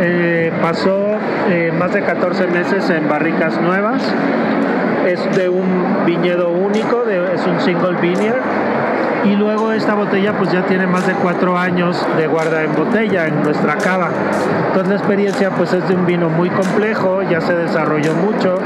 eh, 0.00 0.52
pasó 0.62 1.16
eh, 1.50 1.72
más 1.76 1.92
de 1.92 2.02
14 2.02 2.46
meses 2.46 2.88
en 2.90 3.08
barricas 3.08 3.60
nuevas, 3.60 4.00
es 5.08 5.36
de 5.36 5.48
un 5.48 6.04
viñedo 6.06 6.50
único, 6.50 7.04
de- 7.04 7.34
es 7.34 7.44
un 7.44 7.58
single 7.62 7.96
vineyard. 8.00 8.42
Y 9.24 9.36
luego 9.36 9.72
esta 9.72 9.94
botella 9.94 10.36
pues 10.36 10.52
ya 10.52 10.62
tiene 10.66 10.86
más 10.86 11.06
de 11.06 11.14
cuatro 11.14 11.56
años 11.56 12.06
de 12.16 12.26
guarda 12.26 12.62
en 12.62 12.74
botella 12.74 13.26
en 13.26 13.42
nuestra 13.42 13.76
cava. 13.76 14.10
Entonces 14.68 14.88
la 14.88 14.96
experiencia 14.96 15.50
pues 15.50 15.72
es 15.72 15.88
de 15.88 15.94
un 15.94 16.04
vino 16.04 16.28
muy 16.28 16.50
complejo, 16.50 17.22
ya 17.22 17.40
se 17.40 17.54
desarrolló 17.54 18.14
mucho, 18.14 18.58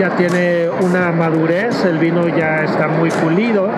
ya 0.00 0.10
tiene 0.10 0.68
una 0.80 1.12
madurez, 1.12 1.84
el 1.84 1.98
vino 1.98 2.26
ya 2.28 2.62
está 2.62 2.88
muy 2.88 3.10
pulido, 3.10 3.68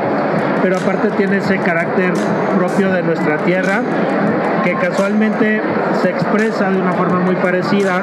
pero 0.62 0.76
aparte 0.76 1.10
tiene 1.16 1.38
ese 1.38 1.58
carácter 1.58 2.12
propio 2.56 2.92
de 2.92 3.02
nuestra 3.02 3.38
tierra 3.38 3.80
que 4.62 4.74
casualmente 4.74 5.60
se 6.02 6.10
expresa 6.10 6.70
de 6.70 6.80
una 6.80 6.92
forma 6.92 7.20
muy 7.20 7.36
parecida 7.36 8.02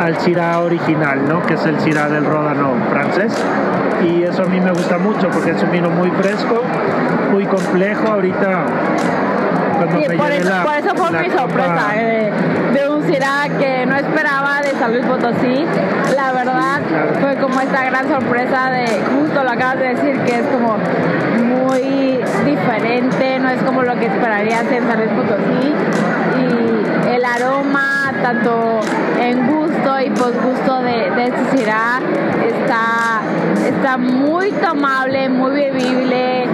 al 0.00 0.18
Syrah 0.18 0.60
original, 0.60 1.28
¿no? 1.28 1.42
que 1.42 1.54
es 1.54 1.66
el 1.66 1.78
Syrah 1.80 2.08
del 2.08 2.24
Ródano 2.24 2.74
francés. 2.90 3.32
Y 4.02 4.22
eso 4.22 4.44
a 4.44 4.46
mí 4.46 4.60
me 4.60 4.70
gusta 4.70 4.98
mucho 4.98 5.28
porque 5.30 5.50
es 5.50 5.62
un 5.62 5.70
vino 5.70 5.90
muy 5.90 6.10
fresco, 6.12 6.62
muy 7.30 7.44
complejo. 7.46 8.06
Ahorita, 8.08 8.64
cuando 9.76 9.96
Sí, 9.98 10.04
me 10.08 10.16
por, 10.16 10.30
eso, 10.30 10.48
la- 10.50 10.62
por 10.64 10.74
eso 10.74 10.94
fue 10.94 11.10
mi 11.22 11.30
sorpresa 11.30 11.82
eh, 11.94 12.30
de 12.74 12.88
un 12.88 13.02
Syrah 13.06 13.48
que 13.58 13.86
no 13.86 13.96
esperaba 13.96 14.60
de 14.62 14.70
San 14.78 14.92
Luis 14.92 15.04
Potosí. 15.06 15.64
La 16.14 16.32
verdad 16.32 16.80
fue 17.20 17.36
como 17.36 17.60
esta 17.60 17.84
gran 17.84 18.08
sorpresa 18.08 18.70
de, 18.70 18.86
justo 19.14 19.42
lo 19.42 19.50
acabas 19.50 19.78
de 19.78 19.88
decir, 19.94 20.18
que 20.20 20.34
es 20.40 20.46
como 20.46 20.76
muy 21.44 22.20
diferente, 22.44 23.38
no 23.38 23.48
es 23.48 23.62
como 23.62 23.82
lo 23.82 23.94
que 23.98 24.06
esperarías 24.06 24.64
en 24.70 24.86
San 24.88 24.98
Luis 24.98 25.10
Potosí. 25.10 25.74
Y 26.38 27.08
el 27.14 27.24
aroma, 27.24 28.12
tanto 28.22 28.80
en 29.20 29.46
gusto 29.46 30.00
y 30.00 30.10
posgusto 30.10 30.82
de, 30.82 31.10
de 31.10 31.24
este 31.26 31.56
Syrah, 31.56 32.00
está, 32.46 33.20
está 33.66 33.96
muy 33.96 34.50
tomable, 34.52 35.28
muy 35.28 35.50
bebible, 35.52 36.44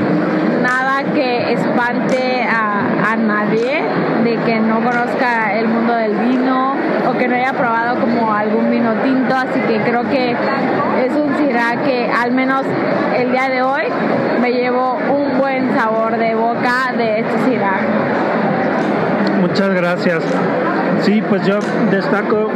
que 1.14 1.52
espante 1.52 2.42
a, 2.42 3.12
a 3.12 3.16
nadie 3.16 3.82
de 4.24 4.36
que 4.44 4.60
no 4.60 4.76
conozca 4.76 5.54
el 5.54 5.68
mundo 5.68 5.94
del 5.94 6.16
vino 6.16 6.74
o 7.08 7.12
que 7.16 7.28
no 7.28 7.36
haya 7.36 7.52
probado 7.52 8.00
como 8.00 8.32
algún 8.32 8.70
vino 8.70 8.92
tinto, 9.04 9.34
así 9.34 9.60
que 9.60 9.80
creo 9.80 10.02
que 10.08 10.32
es 11.04 11.12
un 11.12 11.36
Syrah 11.36 11.82
que 11.84 12.10
al 12.10 12.32
menos 12.32 12.64
el 13.16 13.30
día 13.30 13.48
de 13.48 13.62
hoy 13.62 13.84
me 14.40 14.52
llevo 14.52 14.98
un 15.10 15.38
buen 15.38 15.74
sabor 15.76 16.16
de 16.18 16.34
boca 16.34 16.92
de 16.96 17.20
este 17.20 17.38
Syrah. 17.44 17.80
Muchas 19.40 19.70
gracias. 19.74 20.24
Sí, 21.02 21.22
pues 21.28 21.46
yo 21.46 21.58
destaco, 21.90 22.50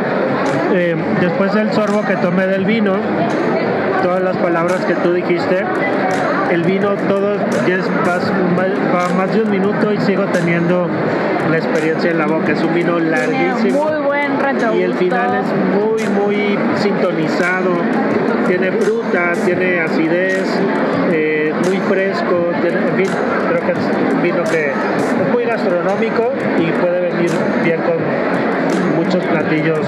eh, 0.72 0.96
después 1.20 1.52
del 1.54 1.72
sorbo 1.72 2.02
que 2.02 2.16
tomé 2.16 2.46
del 2.46 2.64
vino, 2.64 2.94
todas 4.02 4.22
las 4.22 4.36
palabras 4.38 4.84
que 4.86 4.94
tú 4.94 5.12
dijiste, 5.12 5.64
el 6.50 6.64
vino 6.64 6.94
todo 7.08 7.36
ya 7.66 7.76
es 7.76 7.88
más, 8.04 8.22
va 8.94 9.08
más 9.16 9.32
de 9.32 9.42
un 9.42 9.50
minuto 9.50 9.92
y 9.92 9.98
sigo 10.00 10.24
teniendo 10.26 10.88
la 11.50 11.56
experiencia 11.56 12.10
en 12.10 12.18
la 12.18 12.26
boca. 12.26 12.52
Es 12.52 12.62
un 12.62 12.74
vino 12.74 12.98
larguísimo. 12.98 13.84
muy 13.84 14.00
buen 14.00 14.40
retrogusto. 14.40 14.76
Y 14.76 14.82
el 14.82 14.94
final 14.94 15.30
es 15.36 15.46
muy, 15.76 16.02
muy 16.08 16.58
sintonizado. 16.76 17.72
Tiene 18.46 18.72
fruta, 18.72 19.32
tiene 19.44 19.80
acidez, 19.80 20.44
eh, 21.12 21.52
muy 21.66 21.78
fresco. 21.78 22.52
Tiene, 22.62 22.78
en 22.78 22.96
fin, 22.96 23.06
creo 23.48 23.60
que 23.60 23.72
es 23.72 24.14
un 24.14 24.22
vino 24.22 24.44
que 24.44 24.66
es 24.66 25.32
muy 25.32 25.44
gastronómico 25.44 26.32
y 26.58 26.66
puede 26.80 27.00
venir 27.00 27.30
bien 27.64 27.80
con 27.82 27.98
muchos 29.10 29.28
platillos 29.28 29.80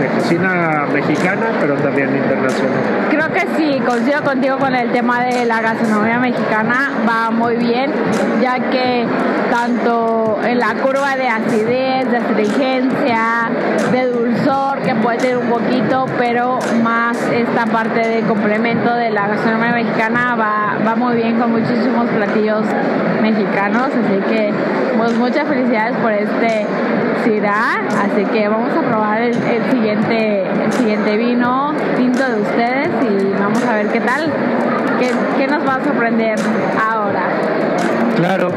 de 0.00 0.08
cocina 0.08 0.86
mexicana, 0.92 1.46
pero 1.60 1.76
también 1.76 2.08
internacional. 2.16 2.72
Creo 3.10 3.32
que 3.32 3.46
sí, 3.56 3.80
coincido 3.86 4.22
contigo 4.22 4.58
con 4.58 4.74
el 4.74 4.90
tema 4.90 5.22
de 5.22 5.44
la 5.44 5.60
gastronomía 5.60 6.18
mexicana, 6.18 6.90
va 7.08 7.30
muy 7.30 7.54
bien, 7.56 7.92
ya 8.42 8.58
que 8.58 9.06
tanto 9.52 10.40
en 10.44 10.58
la 10.58 10.74
curva 10.74 11.14
de 11.16 11.28
acidez, 11.28 12.10
de 12.10 12.16
astringencia, 12.16 13.50
de 13.92 14.10
dulzor, 14.10 14.80
que 14.80 14.96
puede 14.96 15.18
tener 15.18 15.38
un 15.38 15.48
poquito, 15.48 16.06
pero 16.18 16.58
más 16.82 17.16
esta 17.32 17.66
parte 17.66 18.00
de 18.00 18.22
complemento 18.22 18.96
de 18.96 19.10
la 19.10 19.28
gastronomía 19.28 19.74
mexicana 19.74 20.34
va, 20.34 20.76
va 20.84 20.96
muy 20.96 21.14
bien 21.14 21.38
con 21.38 21.52
muchísimos 21.52 22.08
platillos 22.08 22.64
mexicanos, 23.22 23.90
así 23.90 24.20
que 24.28 24.52
pues 24.98 25.16
muchas 25.16 25.46
felicidades 25.46 25.96
por 25.98 26.10
este 26.10 26.66
Así 27.26 28.24
que 28.32 28.48
vamos 28.48 28.70
a 28.70 28.82
probar 28.82 29.20
el, 29.20 29.34
el 29.34 29.70
siguiente 29.72 30.44
el 30.46 30.72
siguiente 30.72 31.16
vino 31.16 31.74
tinto 31.96 32.22
de 32.24 32.40
ustedes 32.40 32.88
y 33.02 33.32
vamos 33.36 33.64
a 33.64 33.74
ver 33.74 33.88
qué 33.88 34.00
tal, 34.00 34.32
qué, 35.00 35.10
qué 35.36 35.48
nos 35.48 35.66
va 35.66 35.74
a 35.74 35.84
sorprender 35.84 36.38
ahora. 36.80 37.24
Claro. 38.14 38.50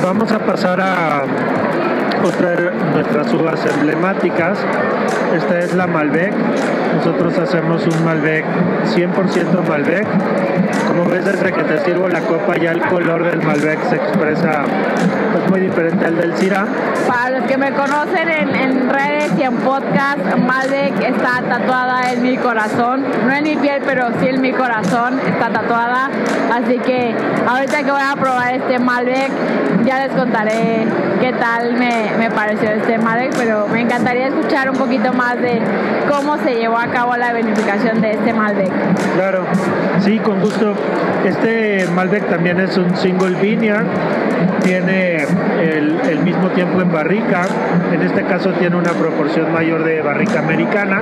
Vamos 0.00 0.30
a 0.30 0.38
pasar 0.38 0.80
a 0.80 1.24
otra 2.24 2.50
de 2.50 2.70
nuestras 2.94 3.32
uvas 3.32 3.60
emblemáticas. 3.66 4.58
Esta 5.34 5.58
es 5.58 5.74
la 5.74 5.86
Malbec. 5.86 6.32
Nosotros 6.96 7.38
hacemos 7.38 7.86
un 7.86 8.04
Malbec 8.04 8.44
100% 8.94 9.68
Malbec. 9.68 10.06
Como 10.88 11.04
ves 11.06 11.24
desde 11.24 11.52
que 11.52 11.62
te 11.62 11.78
sirvo 11.84 12.08
la 12.08 12.20
copa 12.20 12.56
ya 12.56 12.72
el 12.72 12.80
color 12.82 13.24
del 13.24 13.42
Malbec 13.42 13.80
se 13.88 13.96
expresa 13.96 14.64
pues, 15.32 15.50
muy 15.50 15.60
diferente 15.60 16.04
al 16.04 16.16
del 16.16 16.36
Syrah. 16.36 16.66
Para 17.06 17.38
los 17.38 17.48
que 17.48 17.56
me 17.56 17.72
conocen 17.72 18.28
en, 18.28 18.54
en 18.54 18.88
redes 18.90 19.32
y 19.38 19.42
en 19.42 19.56
podcast, 19.58 20.36
Malbec 20.36 21.00
está 21.00 21.42
tatuada 21.48 22.12
en 22.12 22.22
mi 22.22 22.36
corazón. 22.36 23.04
No 23.24 23.32
en 23.32 23.44
mi 23.44 23.56
piel, 23.56 23.82
pero 23.86 24.08
sí 24.20 24.28
en 24.28 24.40
mi 24.40 24.52
corazón 24.52 25.20
está 25.26 25.50
tatuada. 25.50 26.10
Así 26.52 26.78
que 26.78 27.14
ahorita 27.46 27.84
que 27.84 27.90
voy 27.90 28.02
a 28.02 28.16
probar 28.16 28.54
este 28.54 28.78
Malbec, 28.78 29.30
ya 29.84 30.06
les 30.06 30.16
contaré 30.16 30.86
qué 31.20 31.32
tal 31.34 31.74
me, 31.74 31.99
me 32.18 32.30
pareció 32.30 32.70
este 32.70 32.98
Malbec, 32.98 33.34
pero 33.36 33.66
me 33.68 33.80
encantaría 33.80 34.28
escuchar 34.28 34.70
un 34.70 34.76
poquito 34.76 35.12
más 35.12 35.40
de 35.40 35.60
cómo 36.08 36.36
se 36.38 36.54
llevó 36.54 36.78
a 36.78 36.86
cabo 36.86 37.16
la 37.16 37.32
beneficación 37.32 38.00
de 38.00 38.12
este 38.12 38.32
Malbec. 38.32 38.70
Claro, 39.14 39.44
sí, 40.00 40.18
con 40.18 40.40
gusto. 40.40 40.74
Este 41.24 41.86
Malbec 41.94 42.28
también 42.28 42.60
es 42.60 42.76
un 42.76 42.96
single 42.96 43.36
vineyard, 43.40 43.86
tiene 44.62 45.26
el 45.60 46.20
mismo 46.24 46.48
tiempo 46.50 46.80
en 46.80 46.90
barrica, 46.92 47.42
en 47.92 48.02
este 48.02 48.22
caso 48.24 48.52
tiene 48.52 48.76
una 48.76 48.92
proporción 48.92 49.52
mayor 49.52 49.84
de 49.84 50.00
barrica 50.02 50.40
americana, 50.40 51.00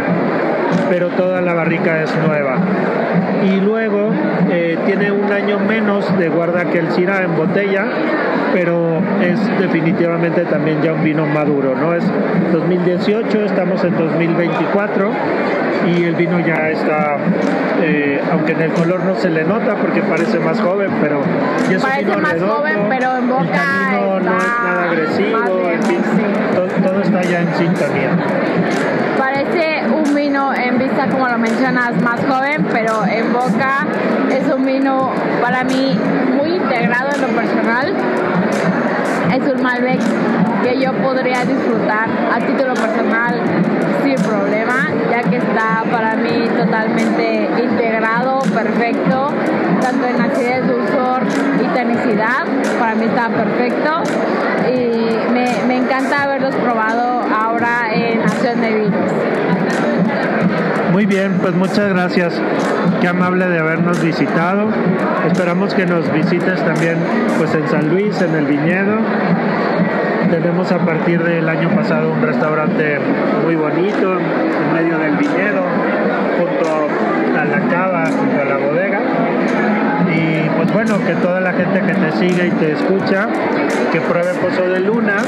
pero 0.89 1.09
toda 1.11 1.41
la 1.41 1.55
barrica 1.55 2.03
es 2.03 2.11
nueva. 2.27 2.57
Y 3.45 3.61
luego 3.61 4.11
eh, 4.51 4.79
tiene 4.87 5.11
un 5.13 5.31
año 5.33 5.59
menos 5.59 6.17
de 6.19 6.29
guarda 6.29 6.65
que 6.65 6.79
el 6.79 6.91
Syrah 6.93 7.23
en 7.23 7.37
botella, 7.37 7.85
pero 8.53 8.99
es 9.23 9.39
definitivamente 9.59 10.43
también 10.45 10.83
ya 10.83 10.93
un 10.93 11.05
vino 11.05 11.25
maduro, 11.27 11.75
¿no? 11.77 11.95
Es 11.95 12.05
2018, 12.53 13.45
estamos 13.45 13.85
en 13.85 13.97
2024 13.97 15.11
y 15.97 16.05
el 16.05 16.15
vino 16.17 16.41
ya 16.41 16.69
está, 16.71 17.17
eh, 17.83 18.21
aunque 18.33 18.53
en 18.53 18.63
el 18.63 18.73
color 18.73 19.05
no 19.05 19.15
se 19.15 19.31
le 19.31 19.45
nota 19.45 19.77
porque 19.77 20.03
parece 20.03 20.39
más 20.41 20.61
joven, 20.61 20.91
pero 21.01 21.21
ya 21.71 21.77
es 21.77 21.85
un 21.85 21.91
vino 21.99 22.19
más 22.19 22.33
redondo, 22.33 22.55
joven, 22.57 22.77
pero 22.89 23.17
en 23.17 23.29
boca 23.29 23.45
el 23.93 23.99
no 23.99 24.19
es 24.19 24.25
nada 24.25 24.83
agresivo, 24.91 25.59
bien, 25.61 25.75
en 25.75 26.05
fin, 26.05 26.27
to- 26.55 26.89
todo 26.89 27.03
está 27.03 27.23
ya 27.23 27.41
en 27.43 27.55
sintonía. 27.55 28.11
Parece 29.39 29.87
un 29.87 30.17
vino 30.17 30.53
en 30.53 30.81
vista, 30.81 31.07
como 31.07 31.29
lo 31.29 31.39
mencionas, 31.39 31.95
más 32.03 32.19
joven, 32.27 32.67
pero 32.73 33.07
en 33.07 33.33
boca 33.33 33.87
es 34.29 34.53
un 34.53 34.67
vino 34.67 35.13
para 35.41 35.63
mí 35.63 35.97
muy 36.37 36.57
integrado 36.57 37.11
en 37.15 37.21
lo 37.21 37.29
personal. 37.29 37.95
Es 39.33 39.53
un 39.55 39.63
Malbec 39.63 40.01
que 40.65 40.81
yo 40.81 40.93
podría 40.95 41.45
disfrutar 41.45 42.09
a 42.33 42.41
título 42.41 42.75
personal 42.75 43.41
sin 44.03 44.17
problema, 44.17 44.89
ya 45.09 45.23
que 45.23 45.37
está 45.37 45.85
para 45.89 46.17
mí 46.17 46.49
totalmente 46.57 47.49
integrado, 47.63 48.41
perfecto, 48.53 49.29
tanto 49.81 50.05
en 50.05 50.21
acidez, 50.21 50.67
dulzor 50.67 51.23
y 51.63 51.67
tenicidad, 51.77 52.45
para 52.81 52.97
mí 52.97 53.05
está 53.05 53.29
perfecto 53.29 54.03
y 54.69 55.33
me, 55.33 55.65
me 55.69 55.77
encanta 55.77 56.25
haberlos 56.25 56.57
probado 56.57 57.23
ahora 57.33 57.95
en 57.95 58.21
Acción 58.23 58.61
de 58.61 58.75
Vinos. 58.75 59.28
Muy 60.99 61.07
bien, 61.07 61.39
pues 61.41 61.55
muchas 61.55 61.91
gracias. 61.91 62.35
Qué 63.01 63.07
amable 63.07 63.47
de 63.47 63.61
habernos 63.61 64.03
visitado. 64.03 64.67
Esperamos 65.29 65.73
que 65.73 65.87
nos 65.87 66.13
visites 66.13 66.61
también 66.65 66.97
pues 67.39 67.55
en 67.55 67.69
San 67.69 67.89
Luis, 67.89 68.21
en 68.21 68.35
el 68.35 68.47
viñedo. 68.47 68.97
Tenemos 70.29 70.73
a 70.73 70.79
partir 70.79 71.23
del 71.23 71.49
año 71.49 71.71
pasado 71.71 72.11
un 72.11 72.21
restaurante 72.21 72.99
muy 73.45 73.55
bonito 73.55 74.19
en 74.19 74.73
medio 74.75 74.99
del 74.99 75.17
viñedo, 75.19 75.63
junto 76.37 76.89
a 77.39 77.45
la 77.45 77.61
cava, 77.69 78.07
junto 78.07 78.43
a 78.43 78.45
la 78.45 78.57
bodega. 78.57 78.99
Y 80.13 80.49
pues 80.57 80.73
bueno, 80.73 80.99
que 81.07 81.15
toda 81.15 81.41
la 81.41 81.53
gente 81.53 81.81
que 81.81 81.95
te 81.95 82.11
sigue 82.11 82.49
y 82.49 82.51
te 82.51 82.73
escucha, 82.73 83.29
que 83.93 84.01
pruebe 84.01 84.35
Pozo 84.43 84.69
de 84.69 84.81
Luna 84.81 85.19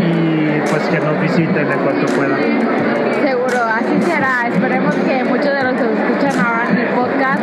y 0.00 0.58
pues 0.70 0.82
que 0.84 1.00
nos 1.00 1.20
visiten 1.20 1.70
en 1.70 1.78
cuanto 1.80 2.06
puedan. 2.14 3.01
Seguro, 3.92 4.06
así 4.06 4.10
será. 4.10 4.48
Esperemos 4.48 4.94
que 4.94 5.24
muchos 5.24 5.44
de 5.44 5.64
los 5.64 5.74
que 5.74 5.82
escuchan 5.82 6.40
ahora 6.40 6.70
en 6.70 6.78
el 6.78 6.88
podcast 6.88 7.40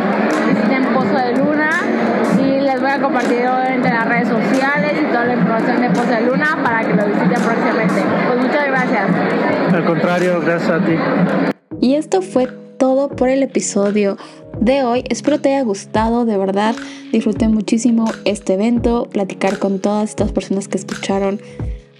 visiten 0.48 0.84
Pozo 0.94 1.14
de 1.14 1.36
Luna 1.36 1.70
y 2.38 2.60
les 2.60 2.80
voy 2.80 2.90
a 2.90 3.00
compartir 3.00 3.38
obviamente 3.38 3.88
las 3.88 4.08
redes 4.08 4.28
sociales 4.28 4.92
y 5.00 5.04
toda 5.06 5.26
la 5.26 5.34
información 5.34 5.80
de 5.80 5.90
Pozo 5.90 6.10
de 6.10 6.20
Luna 6.22 6.58
para 6.62 6.80
que 6.80 6.94
lo 6.94 7.06
visiten 7.06 7.42
próximamente. 7.42 8.02
Pues 8.26 8.40
muchas 8.40 8.66
gracias. 8.66 9.74
Al 9.74 9.84
contrario, 9.84 10.40
gracias 10.40 10.70
a 10.70 10.84
ti. 10.84 10.92
Y 11.80 11.94
esto 11.94 12.22
fue 12.22 12.48
todo 12.78 13.08
por 13.08 13.28
el 13.28 13.42
episodio 13.42 14.16
de 14.58 14.82
hoy. 14.82 15.04
Espero 15.08 15.40
te 15.40 15.50
haya 15.54 15.62
gustado, 15.62 16.24
de 16.24 16.36
verdad. 16.36 16.74
Disfruté 17.12 17.48
muchísimo 17.48 18.06
este 18.24 18.54
evento, 18.54 19.08
platicar 19.10 19.58
con 19.58 19.80
todas 19.80 20.10
estas 20.10 20.32
personas 20.32 20.68
que 20.68 20.78
escucharon 20.78 21.40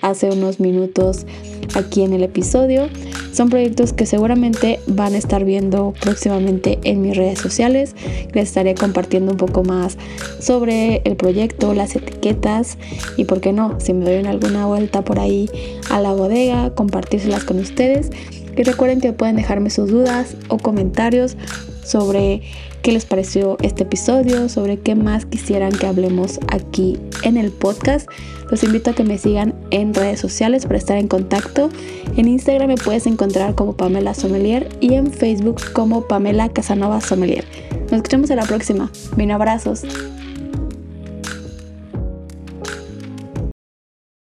hace 0.02 0.30
unos 0.30 0.60
minutos 0.60 1.26
aquí 1.74 2.02
en 2.02 2.12
el 2.12 2.22
episodio. 2.22 2.88
Son 3.32 3.48
proyectos 3.48 3.92
que 3.92 4.06
seguramente 4.06 4.80
van 4.86 5.14
a 5.14 5.18
estar 5.18 5.44
viendo 5.44 5.94
próximamente 6.00 6.78
en 6.84 7.00
mis 7.00 7.16
redes 7.16 7.38
sociales. 7.38 7.94
Les 8.32 8.48
estaré 8.48 8.74
compartiendo 8.74 9.32
un 9.32 9.38
poco 9.38 9.62
más 9.62 9.96
sobre 10.40 11.02
el 11.04 11.16
proyecto, 11.16 11.72
las 11.74 11.94
etiquetas 11.94 12.76
y 13.16 13.24
por 13.24 13.40
qué 13.40 13.52
no, 13.52 13.78
si 13.78 13.92
me 13.92 14.04
doy 14.04 14.26
alguna 14.26 14.66
vuelta 14.66 15.02
por 15.02 15.20
ahí 15.20 15.48
a 15.90 16.00
la 16.00 16.12
bodega, 16.12 16.74
compartírselas 16.74 17.44
con 17.44 17.58
ustedes. 17.60 18.10
Y 18.56 18.62
recuerden 18.64 19.00
que 19.00 19.12
pueden 19.12 19.36
dejarme 19.36 19.70
sus 19.70 19.90
dudas 19.90 20.36
o 20.48 20.58
comentarios 20.58 21.36
sobre 21.84 22.42
qué 22.82 22.92
les 22.92 23.04
pareció 23.04 23.56
este 23.62 23.82
episodio, 23.84 24.48
sobre 24.48 24.78
qué 24.78 24.94
más 24.94 25.26
quisieran 25.26 25.72
que 25.72 25.86
hablemos 25.86 26.40
aquí 26.48 26.98
en 27.22 27.36
el 27.36 27.50
podcast. 27.50 28.08
Los 28.50 28.64
invito 28.64 28.90
a 28.90 28.94
que 28.94 29.04
me 29.04 29.18
sigan 29.18 29.54
en 29.70 29.94
redes 29.94 30.20
sociales 30.20 30.66
para 30.66 30.78
estar 30.78 30.96
en 30.96 31.08
contacto. 31.08 31.70
En 32.16 32.28
Instagram 32.28 32.68
me 32.68 32.76
puedes 32.76 33.06
encontrar 33.06 33.54
como 33.54 33.76
Pamela 33.76 34.14
Sommelier 34.14 34.68
y 34.80 34.94
en 34.94 35.12
Facebook 35.12 35.60
como 35.72 36.06
Pamela 36.06 36.48
Casanova 36.48 37.00
Sommelier. 37.00 37.44
Nos 37.84 37.92
escuchamos 37.92 38.30
en 38.30 38.36
la 38.36 38.44
próxima. 38.44 38.90
Bien, 39.16 39.30
abrazos. 39.30 39.84